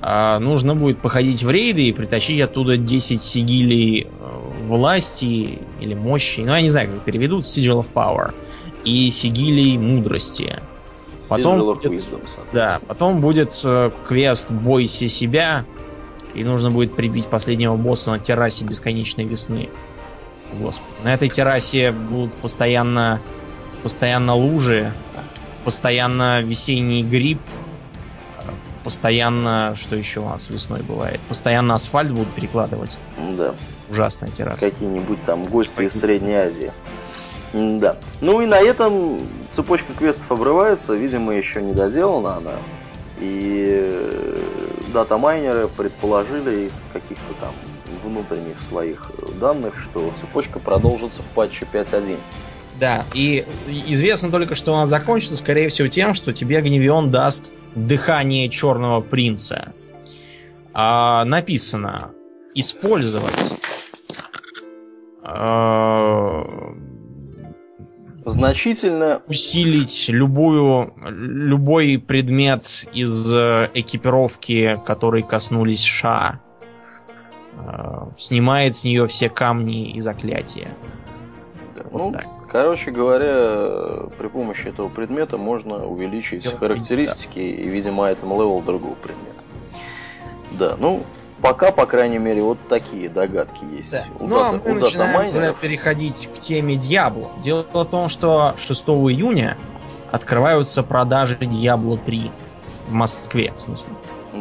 Uh, 0.02 0.38
нужно 0.40 0.76
будет 0.76 1.02
походить 1.02 1.44
в 1.44 1.50
рейды 1.50 1.84
и 1.84 1.94
притащить 1.94 2.42
оттуда 2.42 2.76
10 2.76 3.22
сигилей 3.22 4.02
э, 4.02 4.08
власти 4.68 5.60
или 5.80 5.94
мощи. 5.94 6.42
Ну, 6.42 6.54
я 6.54 6.60
не 6.60 6.70
знаю, 6.70 6.92
как 6.92 7.06
переведут. 7.06 7.46
Sigil 7.46 7.80
of 7.80 7.88
Power 7.94 8.34
и 8.84 9.10
сигилей 9.10 9.78
мудрости. 9.78 10.60
Потом 11.30 11.60
будет, 11.60 12.04
да, 12.52 12.80
потом 12.86 13.22
будет 13.22 13.58
э, 13.64 13.92
квест 14.06 14.52
«Бойся 14.52 15.08
себя», 15.08 15.64
и 16.34 16.44
нужно 16.44 16.72
будет 16.72 16.96
прибить 16.96 17.28
последнего 17.28 17.76
босса 17.76 18.12
на 18.12 18.20
террасе 18.20 18.66
бесконечной 18.66 19.26
весны. 19.26 19.70
Господи. 20.60 20.92
На 21.04 21.14
этой 21.14 21.30
террасе 21.30 21.92
будут 21.92 22.34
постоянно, 22.36 23.20
постоянно 23.82 24.36
лужи, 24.36 24.94
постоянно 25.64 26.42
весенний 26.42 27.04
гриб, 27.04 27.40
постоянно, 28.84 29.74
что 29.76 29.96
еще 29.96 30.20
у 30.20 30.30
нас 30.30 30.50
весной 30.50 30.82
бывает, 30.82 31.20
постоянно 31.30 31.76
асфальт 31.76 32.12
будут 32.12 32.34
перекладывать. 32.34 32.98
Да. 33.36 33.56
Ужасная 33.90 34.30
терраса. 34.30 34.70
Какие-нибудь 34.70 35.24
там 35.24 35.46
гости 35.46 35.84
из 35.84 35.94
Средней 36.00 36.36
Азии. 36.36 36.72
Да. 37.54 37.98
Ну 38.22 38.42
и 38.42 38.46
на 38.46 38.60
этом 38.60 39.20
цепочка 39.50 39.94
квестов 39.94 40.32
обрывается. 40.32 40.96
Видимо, 40.96 41.34
еще 41.34 41.62
не 41.62 41.74
доделана 41.74 42.38
она. 42.38 42.56
И 43.20 43.80
э, 43.80 44.44
дата-майнеры 44.94 45.68
предположили 45.68 46.66
из 46.68 46.82
каких-то 46.94 47.34
там 47.40 47.54
внутренних 48.04 48.60
своих 48.60 49.12
данных, 49.40 49.78
что 49.78 50.12
цепочка 50.14 50.60
продолжится 50.60 51.22
в 51.22 51.28
патче 51.28 51.68
5.1. 51.72 52.18
Да, 52.80 53.06
и 53.14 53.46
известно 53.68 54.32
только, 54.32 54.56
что 54.56 54.74
она 54.74 54.88
закончится, 54.88 55.38
скорее 55.38 55.70
всего, 55.70 55.88
тем, 55.88 56.14
что 56.14 56.34
тебе 56.34 56.62
Гневион 56.62 57.12
даст 57.12 57.52
дыхание 57.76 58.50
Черного 58.50 59.02
Принца. 59.02 59.74
А, 60.74 61.24
написано 61.26 62.12
использовать 62.56 63.34
а, 65.22 66.74
значительно 68.26 69.22
усилить 69.28 70.06
любую, 70.10 70.94
любой 70.98 71.98
предмет 71.98 72.86
из 72.94 73.34
э, 73.34 73.70
экипировки, 73.74 74.80
которые 74.86 75.24
коснулись 75.24 75.84
Ша. 75.84 76.40
Э, 77.58 78.08
снимает 78.18 78.76
с 78.76 78.84
нее 78.84 79.08
все 79.08 79.30
камни 79.30 79.92
и 79.92 80.00
заклятия. 80.00 80.70
Вот 81.92 82.00
ну, 82.00 82.12
так. 82.12 82.28
Короче 82.50 82.92
говоря, 82.92 84.10
при 84.18 84.28
помощи 84.28 84.68
этого 84.68 84.88
предмета 84.88 85.38
можно 85.38 85.88
увеличить 85.88 86.42
Все 86.46 86.56
характеристики 86.56 87.40
да. 87.40 87.62
и, 87.64 87.68
видимо, 87.68 88.06
item 88.06 88.30
level 88.30 88.62
другого 88.62 88.94
предмета. 88.94 89.44
Да, 90.52 90.76
ну, 90.80 91.04
пока, 91.44 91.72
по 91.72 91.86
крайней 91.86 92.18
мере, 92.18 92.42
вот 92.42 92.58
такие 92.70 93.10
догадки 93.10 93.64
есть. 93.66 93.92
Да. 93.92 94.04
У 94.20 94.28
ну, 94.28 94.36
дата, 94.36 94.62
а 94.66 94.70
мы 94.70 94.80
начинаем 94.80 95.30
уже 95.30 95.54
переходить 95.62 96.30
к 96.34 96.40
теме 96.40 96.76
Diablo. 96.76 97.30
Дело 97.42 97.66
в 97.72 97.86
том, 97.86 98.10
что 98.10 98.56
6 98.58 98.84
июня 98.88 99.58
открываются 100.12 100.82
продажи 100.82 101.36
Diablo 101.36 102.00
3 102.04 102.32
в 102.88 102.94
Москве, 102.94 103.54
в 103.56 103.62
смысле. 103.62 103.94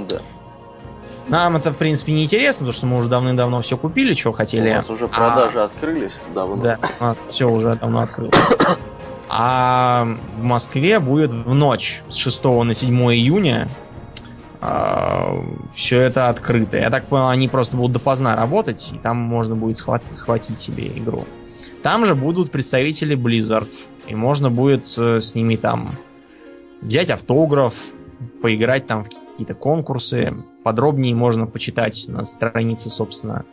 Да. 0.09 0.23
Нам 1.29 1.57
это, 1.57 1.73
в 1.73 1.77
принципе, 1.77 2.13
не 2.13 2.25
интересно, 2.25 2.67
потому 2.67 2.73
что 2.73 2.87
мы 2.87 2.99
уже 2.99 3.09
давным-давно 3.09 3.63
все 3.63 3.77
купили, 3.77 4.13
чего 4.15 4.33
хотели. 4.33 4.71
У 4.71 4.75
нас 4.75 4.91
уже 4.91 5.09
продажи 5.09 5.61
а... 5.61 5.65
открылись 5.65 6.15
давно. 6.35 6.57
Да, 6.57 6.79
все 7.29 7.49
уже 7.51 7.75
давно 7.75 8.01
открылось. 8.01 8.35
А 9.35 10.07
в 10.37 10.43
Москве 10.43 11.01
будет 11.01 11.33
в 11.33 11.55
ночь 11.55 12.03
с 12.11 12.17
6 12.17 12.45
на 12.45 12.75
7 12.75 12.95
июня 13.13 13.67
все 15.73 16.01
это 16.01 16.29
открыто. 16.29 16.77
Я 16.79 16.91
так 16.91 17.07
понял, 17.07 17.29
они 17.29 17.49
просто 17.49 17.77
будут 17.77 17.93
допоздна 17.93 18.37
работать, 18.37 18.91
и 18.95 18.99
там 18.99 19.17
можно 19.17 19.57
будет 19.57 19.79
схватить, 19.79 20.17
схватить 20.17 20.57
себе 20.57 20.87
игру. 20.87 21.25
Там 21.83 22.07
же 22.07 22.15
будут 22.15 22.53
представители 22.53 23.17
Blizzard, 23.17 23.73
и 24.07 24.15
можно 24.15 24.51
будет 24.51 24.87
э, 24.97 25.21
с 25.21 25.35
ними 25.35 25.57
там 25.57 25.97
взять 26.81 27.11
автограф, 27.11 27.75
поиграть 28.41 28.87
там 28.87 29.03
в 29.03 29.09
какие-то 29.09 29.55
конкурсы. 29.55 30.33
Подробнее 30.63 31.15
можно 31.15 31.47
почитать 31.47 32.05
на 32.07 32.25
странице, 32.25 32.89
собственно, 32.89 33.45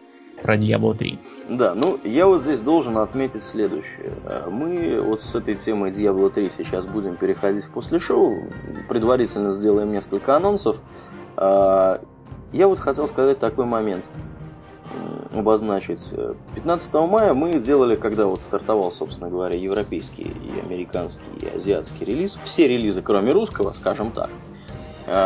про 0.41 0.58
Diablo 0.58 0.95
3. 0.95 1.19
Да, 1.49 1.75
ну 1.75 1.99
я 2.04 2.28
вот 2.28 2.41
здесь 2.41 2.62
должен 2.62 2.97
отметить 2.97 3.43
следующее. 3.43 4.13
Э, 4.25 4.49
мы 4.49 5.02
вот 5.02 5.21
с 5.21 5.36
этой 5.36 5.56
темой 5.56 5.91
Diablo 5.91 6.30
3 6.30 6.49
сейчас 6.49 6.86
будем 6.86 7.15
переходить 7.15 7.65
в 7.65 7.71
после 7.71 7.99
шоу. 7.99 8.36
Предварительно 8.88 9.52
сделаем 9.52 9.91
несколько 9.91 10.36
анонсов. 10.36 10.82
Э, 11.38 11.99
я 12.52 12.67
вот 12.67 12.80
хотел 12.80 13.08
сказать 13.08 13.39
такой 13.39 13.65
момент 13.65 14.06
обозначить. 15.32 16.13
15 16.56 16.93
мая 16.95 17.34
мы 17.34 17.60
делали, 17.60 17.95
когда 17.95 18.25
вот 18.25 18.41
стартовал, 18.41 18.91
собственно 18.91 19.30
говоря, 19.30 19.56
европейский 19.58 20.23
и 20.23 20.60
американский 20.60 21.23
и 21.41 21.47
азиатский 21.47 22.06
релиз, 22.06 22.39
все 22.43 22.67
релизы, 22.67 23.02
кроме 23.02 23.32
русского, 23.32 23.73
скажем 23.73 24.12
так, 24.12 24.30
э, 24.30 24.48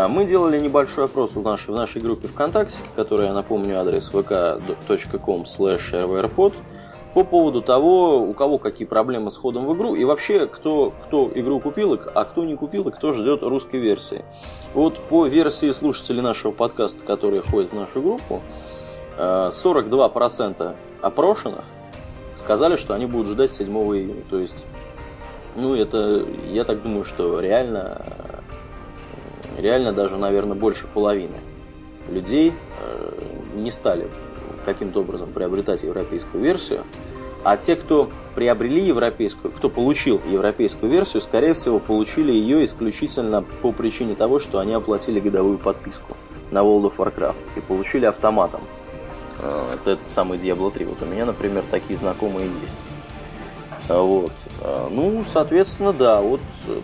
мы 0.10 0.26
делали 0.26 0.60
небольшой 0.60 1.06
опрос 1.06 1.36
в 1.36 1.42
нашей, 1.42 1.74
в 1.74 1.76
нашей 1.76 2.02
группе 2.02 2.28
ВКонтакте, 2.28 2.84
которая, 2.96 3.28
я 3.28 3.34
напомню, 3.34 3.80
адрес 3.80 4.12
vk.com 4.12 5.42
rvrpod, 5.44 6.54
по 7.14 7.24
поводу 7.24 7.62
того, 7.62 8.22
у 8.22 8.34
кого 8.34 8.58
какие 8.58 8.88
проблемы 8.88 9.30
с 9.30 9.38
ходом 9.38 9.68
в 9.68 9.76
игру, 9.76 9.96
и 9.96 10.04
вообще, 10.04 10.48
кто, 10.48 10.94
кто 11.06 11.30
игру 11.36 11.60
купил, 11.60 12.00
а 12.16 12.26
кто 12.26 12.44
не 12.44 12.56
купил, 12.56 12.88
и 12.88 12.92
кто 12.92 13.12
ждет 13.12 13.44
русской 13.44 13.80
версии. 13.80 14.24
Вот 14.74 14.98
по 15.10 15.28
версии 15.28 15.70
слушателей 15.72 16.22
нашего 16.22 16.52
подкаста, 16.52 17.06
которые 17.06 17.42
ходят 17.42 17.72
в 17.72 17.76
нашу 17.76 18.02
группу, 18.02 18.42
42% 19.18 20.76
опрошенных 21.02 21.66
сказали, 22.36 22.76
что 22.76 22.94
они 22.94 23.06
будут 23.06 23.28
ждать 23.28 23.52
7 23.52 23.68
июня. 23.68 24.24
То 24.30 24.40
есть, 24.40 24.66
ну, 25.56 25.76
это, 25.76 26.26
я 26.48 26.64
так 26.64 26.82
думаю, 26.82 27.04
что 27.04 27.40
реально, 27.40 28.06
реально 29.58 29.92
даже, 29.92 30.18
наверное, 30.18 30.56
больше 30.56 30.88
половины 30.88 31.38
людей 32.10 32.54
э, 32.82 33.12
не 33.56 33.72
стали 33.72 34.08
каким-то 34.66 35.02
образом 35.02 35.32
приобретать 35.32 35.84
европейскую 35.84 36.44
версию. 36.44 36.84
А 37.44 37.58
те, 37.58 37.76
кто 37.76 38.10
приобрели 38.36 38.82
европейскую, 38.82 39.52
кто 39.52 39.70
получил 39.70 40.22
европейскую 40.30 40.92
версию, 40.92 41.22
скорее 41.22 41.54
всего, 41.54 41.80
получили 41.80 42.32
ее 42.32 42.64
исключительно 42.64 43.44
по 43.62 43.72
причине 43.72 44.16
того, 44.16 44.40
что 44.40 44.60
они 44.60 44.74
оплатили 44.74 45.20
годовую 45.20 45.58
подписку 45.58 46.16
на 46.52 46.60
World 46.60 46.94
of 46.94 46.96
Warcraft 46.98 47.36
и 47.58 47.62
получили 47.62 48.06
автоматом 48.06 48.62
Э, 49.44 49.74
это 49.74 49.92
этот 49.92 50.08
самый 50.08 50.38
Diablo 50.38 50.72
3. 50.72 50.86
Вот 50.86 51.02
у 51.02 51.06
меня, 51.06 51.26
например, 51.26 51.64
такие 51.70 51.98
знакомые 51.98 52.50
есть. 52.64 52.86
Э, 53.90 54.00
вот. 54.00 54.32
Ну, 54.92 55.24
соответственно, 55.26 55.92
да, 55.92 56.22
вот 56.22 56.40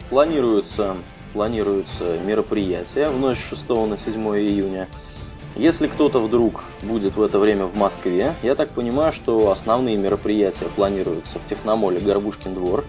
планируется, 0.09 0.95
планируется 1.33 2.17
мероприятие 2.25 3.09
в 3.09 3.19
ночь 3.19 3.39
6 3.39 3.69
на 3.69 3.97
7 3.97 4.21
июня. 4.37 4.87
Если 5.55 5.87
кто-то 5.87 6.19
вдруг 6.19 6.63
будет 6.83 7.15
в 7.15 7.21
это 7.21 7.39
время 7.39 7.65
в 7.65 7.75
Москве, 7.75 8.33
я 8.43 8.55
так 8.55 8.69
понимаю, 8.69 9.11
что 9.11 9.51
основные 9.51 9.97
мероприятия 9.97 10.65
планируются 10.75 11.39
в 11.39 11.45
Техномоле 11.45 11.99
Горбушкин 11.99 12.53
двор 12.53 12.85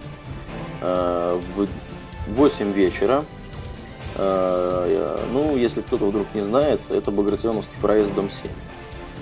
в 0.81 1.67
8 2.27 2.71
вечера. 2.71 3.25
Ну, 4.17 5.57
если 5.57 5.81
кто-то 5.81 6.05
вдруг 6.05 6.27
не 6.33 6.41
знает, 6.41 6.79
это 6.89 7.11
Багратионовский 7.11 7.77
проезд, 7.81 8.13
дом 8.13 8.29
7 8.29 8.49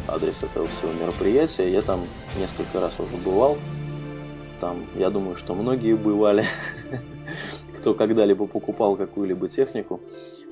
адрес 0.08 0.44
этого 0.44 0.68
всего 0.68 0.92
мероприятия. 0.94 1.72
Я 1.72 1.82
там 1.82 2.04
несколько 2.38 2.80
раз 2.80 3.00
уже 3.00 3.16
бывал. 3.24 3.58
Там, 4.60 4.86
я 4.96 5.10
думаю, 5.10 5.36
что 5.36 5.56
многие 5.56 5.96
бывали, 5.96 6.46
кто 7.80 7.94
когда-либо 7.94 8.46
покупал 8.46 8.96
какую-либо 8.96 9.48
технику, 9.48 10.02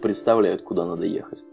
представляют, 0.01 0.61
куда 0.61 0.85
надо 0.85 1.05
ехать. 1.05 1.43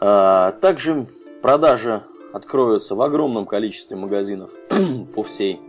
А, 0.00 0.52
также 0.52 1.06
продажи 1.42 2.02
откроются 2.32 2.94
в 2.94 3.02
огромном 3.02 3.46
количестве 3.46 3.96
магазинов 3.96 4.52
по 5.14 5.22
всей 5.22 5.60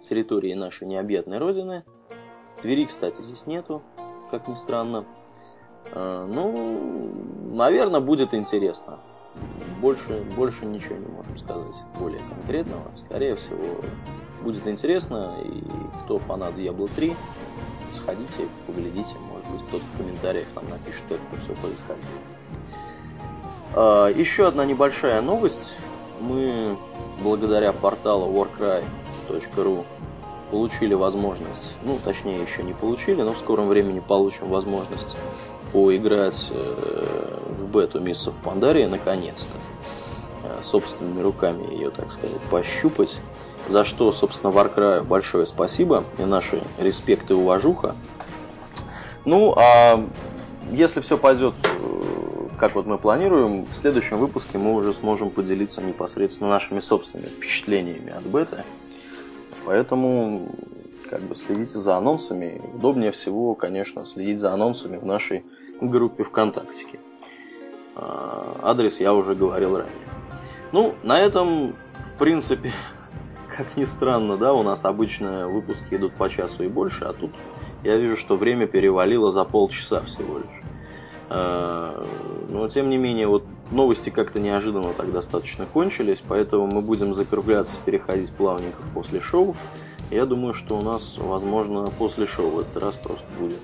территории 0.00 0.54
нашей 0.54 0.86
необъятной 0.86 1.38
родины. 1.38 1.84
Твери, 2.62 2.86
кстати, 2.86 3.20
здесь 3.20 3.46
нету, 3.46 3.82
как 4.30 4.48
ни 4.48 4.54
странно. 4.54 5.04
А, 5.92 6.26
ну, 6.26 7.12
наверное, 7.54 8.00
будет 8.00 8.32
интересно 8.32 9.00
больше, 9.80 10.24
больше 10.36 10.64
ничего 10.64 10.96
не 10.96 11.06
можем 11.06 11.36
сказать 11.36 11.82
более 11.98 12.20
конкретного. 12.20 12.90
Скорее 12.96 13.34
всего, 13.34 13.82
будет 14.42 14.66
интересно, 14.66 15.36
и 15.44 15.62
кто 16.04 16.18
фанат 16.18 16.54
Diablo 16.54 16.88
3, 16.94 17.14
сходите, 17.94 18.48
поглядите, 18.66 19.16
может 19.18 19.46
быть, 19.48 19.62
кто-то 19.68 19.84
в 19.84 19.96
комментариях 19.96 20.48
нам 20.54 20.68
напишет, 20.68 21.02
как 21.08 21.18
это 21.30 21.40
все 21.40 21.52
происходило. 21.54 21.98
А, 23.74 24.08
еще 24.08 24.46
одна 24.46 24.64
небольшая 24.64 25.20
новость. 25.20 25.78
Мы, 26.20 26.76
благодаря 27.22 27.72
порталу 27.72 28.32
warcry.ru, 28.32 29.84
получили 30.50 30.94
возможность, 30.94 31.76
ну, 31.82 31.98
точнее, 32.02 32.40
еще 32.40 32.62
не 32.62 32.72
получили, 32.72 33.22
но 33.22 33.32
в 33.32 33.38
скором 33.38 33.68
времени 33.68 34.00
получим 34.00 34.48
возможность 34.48 35.16
поиграть 35.72 36.52
э, 36.52 37.38
в 37.48 37.66
бету 37.66 38.00
Miss 38.00 38.28
of 38.28 38.34
Pandaria 38.44 38.88
наконец-то. 38.88 39.58
Э, 40.44 40.62
собственными 40.62 41.22
руками 41.22 41.72
ее, 41.72 41.90
так 41.90 42.12
сказать, 42.12 42.40
пощупать. 42.50 43.18
За 43.66 43.84
что, 43.84 44.10
собственно, 44.12 44.52
Warcry 44.52 45.02
большое 45.02 45.46
спасибо 45.46 46.04
и 46.18 46.24
наши 46.24 46.62
респекты 46.78 47.34
и 47.34 47.36
уважуха. 47.36 47.94
Ну, 49.24 49.54
а 49.56 50.04
если 50.70 51.00
все 51.00 51.16
пойдет 51.16 51.54
э, 51.62 52.48
как 52.58 52.74
вот 52.74 52.86
мы 52.86 52.98
планируем, 52.98 53.64
в 53.64 53.72
следующем 53.72 54.18
выпуске 54.18 54.58
мы 54.58 54.74
уже 54.74 54.92
сможем 54.92 55.30
поделиться 55.30 55.82
непосредственно 55.82 56.50
нашими 56.50 56.80
собственными 56.80 57.28
впечатлениями 57.28 58.12
от 58.12 58.24
бета. 58.24 58.64
Поэтому 59.64 60.48
как 61.08 61.22
бы 61.22 61.34
следите 61.34 61.78
за 61.78 61.96
анонсами. 61.96 62.60
Удобнее 62.74 63.12
всего, 63.12 63.54
конечно, 63.54 64.04
следить 64.04 64.40
за 64.40 64.52
анонсами 64.52 64.96
в 64.96 65.04
нашей 65.04 65.44
группе 65.80 66.24
ВКонтакте. 66.24 67.00
А, 67.96 68.58
адрес 68.62 69.00
я 69.00 69.14
уже 69.14 69.34
говорил 69.34 69.76
ранее. 69.76 69.92
Ну, 70.72 70.94
на 71.02 71.20
этом, 71.20 71.76
в 72.14 72.18
принципе, 72.18 72.72
как 73.56 73.76
ни 73.76 73.84
странно, 73.84 74.36
да, 74.36 74.52
у 74.52 74.62
нас 74.62 74.84
обычно 74.84 75.48
выпуски 75.48 75.94
идут 75.94 76.14
по 76.14 76.28
часу 76.28 76.64
и 76.64 76.68
больше, 76.68 77.04
а 77.04 77.12
тут 77.12 77.30
я 77.82 77.96
вижу, 77.96 78.16
что 78.16 78.36
время 78.36 78.66
перевалило 78.66 79.30
за 79.30 79.44
полчаса 79.44 80.00
всего 80.02 80.38
лишь. 80.38 80.62
А, 81.28 82.06
но, 82.48 82.68
тем 82.68 82.90
не 82.90 82.96
менее, 82.96 83.28
вот 83.28 83.44
новости 83.70 84.10
как-то 84.10 84.40
неожиданно 84.40 84.92
так 84.94 85.12
достаточно 85.12 85.66
кончились, 85.66 86.22
поэтому 86.26 86.66
мы 86.66 86.82
будем 86.82 87.12
закругляться, 87.12 87.78
переходить 87.84 88.32
плавненько 88.32 88.82
после 88.92 89.20
шоу. 89.20 89.56
Я 90.10 90.26
думаю, 90.26 90.52
что 90.52 90.76
у 90.78 90.82
нас, 90.82 91.18
возможно, 91.18 91.90
после 91.98 92.26
шоу 92.26 92.50
в 92.50 92.58
этот 92.60 92.82
раз 92.82 92.96
просто 92.96 93.26
будет 93.38 93.58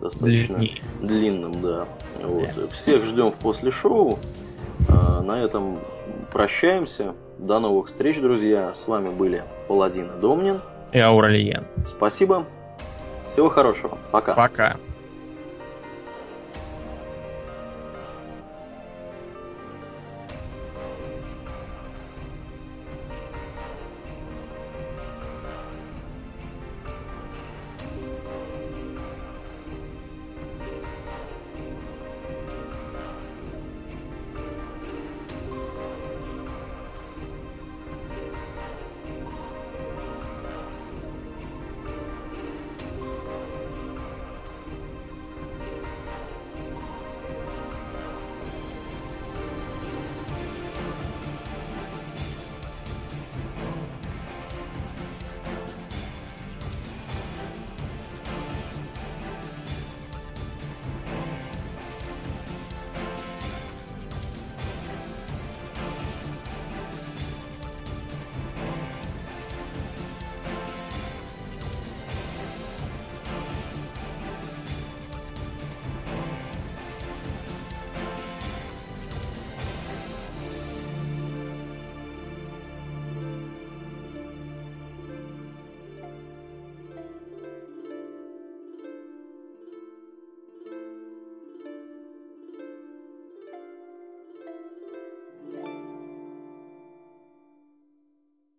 достаточно 0.00 0.58
Длиннее. 0.58 0.82
длинным, 1.00 1.62
да. 1.62 1.88
Вот. 2.22 2.70
Всех 2.72 3.04
ждем 3.04 3.30
в 3.30 3.34
после 3.34 3.70
шоу. 3.70 4.18
А, 4.88 5.22
на 5.22 5.42
этом 5.42 5.78
прощаемся. 6.32 7.14
До 7.38 7.60
новых 7.60 7.88
встреч, 7.88 8.18
друзья. 8.18 8.72
С 8.72 8.88
вами 8.88 9.10
были 9.10 9.44
Паладин 9.68 10.06
и 10.16 10.20
Домнин. 10.20 10.62
И 10.92 10.98
Ауралиен. 10.98 11.64
Спасибо. 11.86 12.46
Всего 13.26 13.50
хорошего. 13.50 13.98
Пока. 14.10 14.34
Пока. 14.34 14.76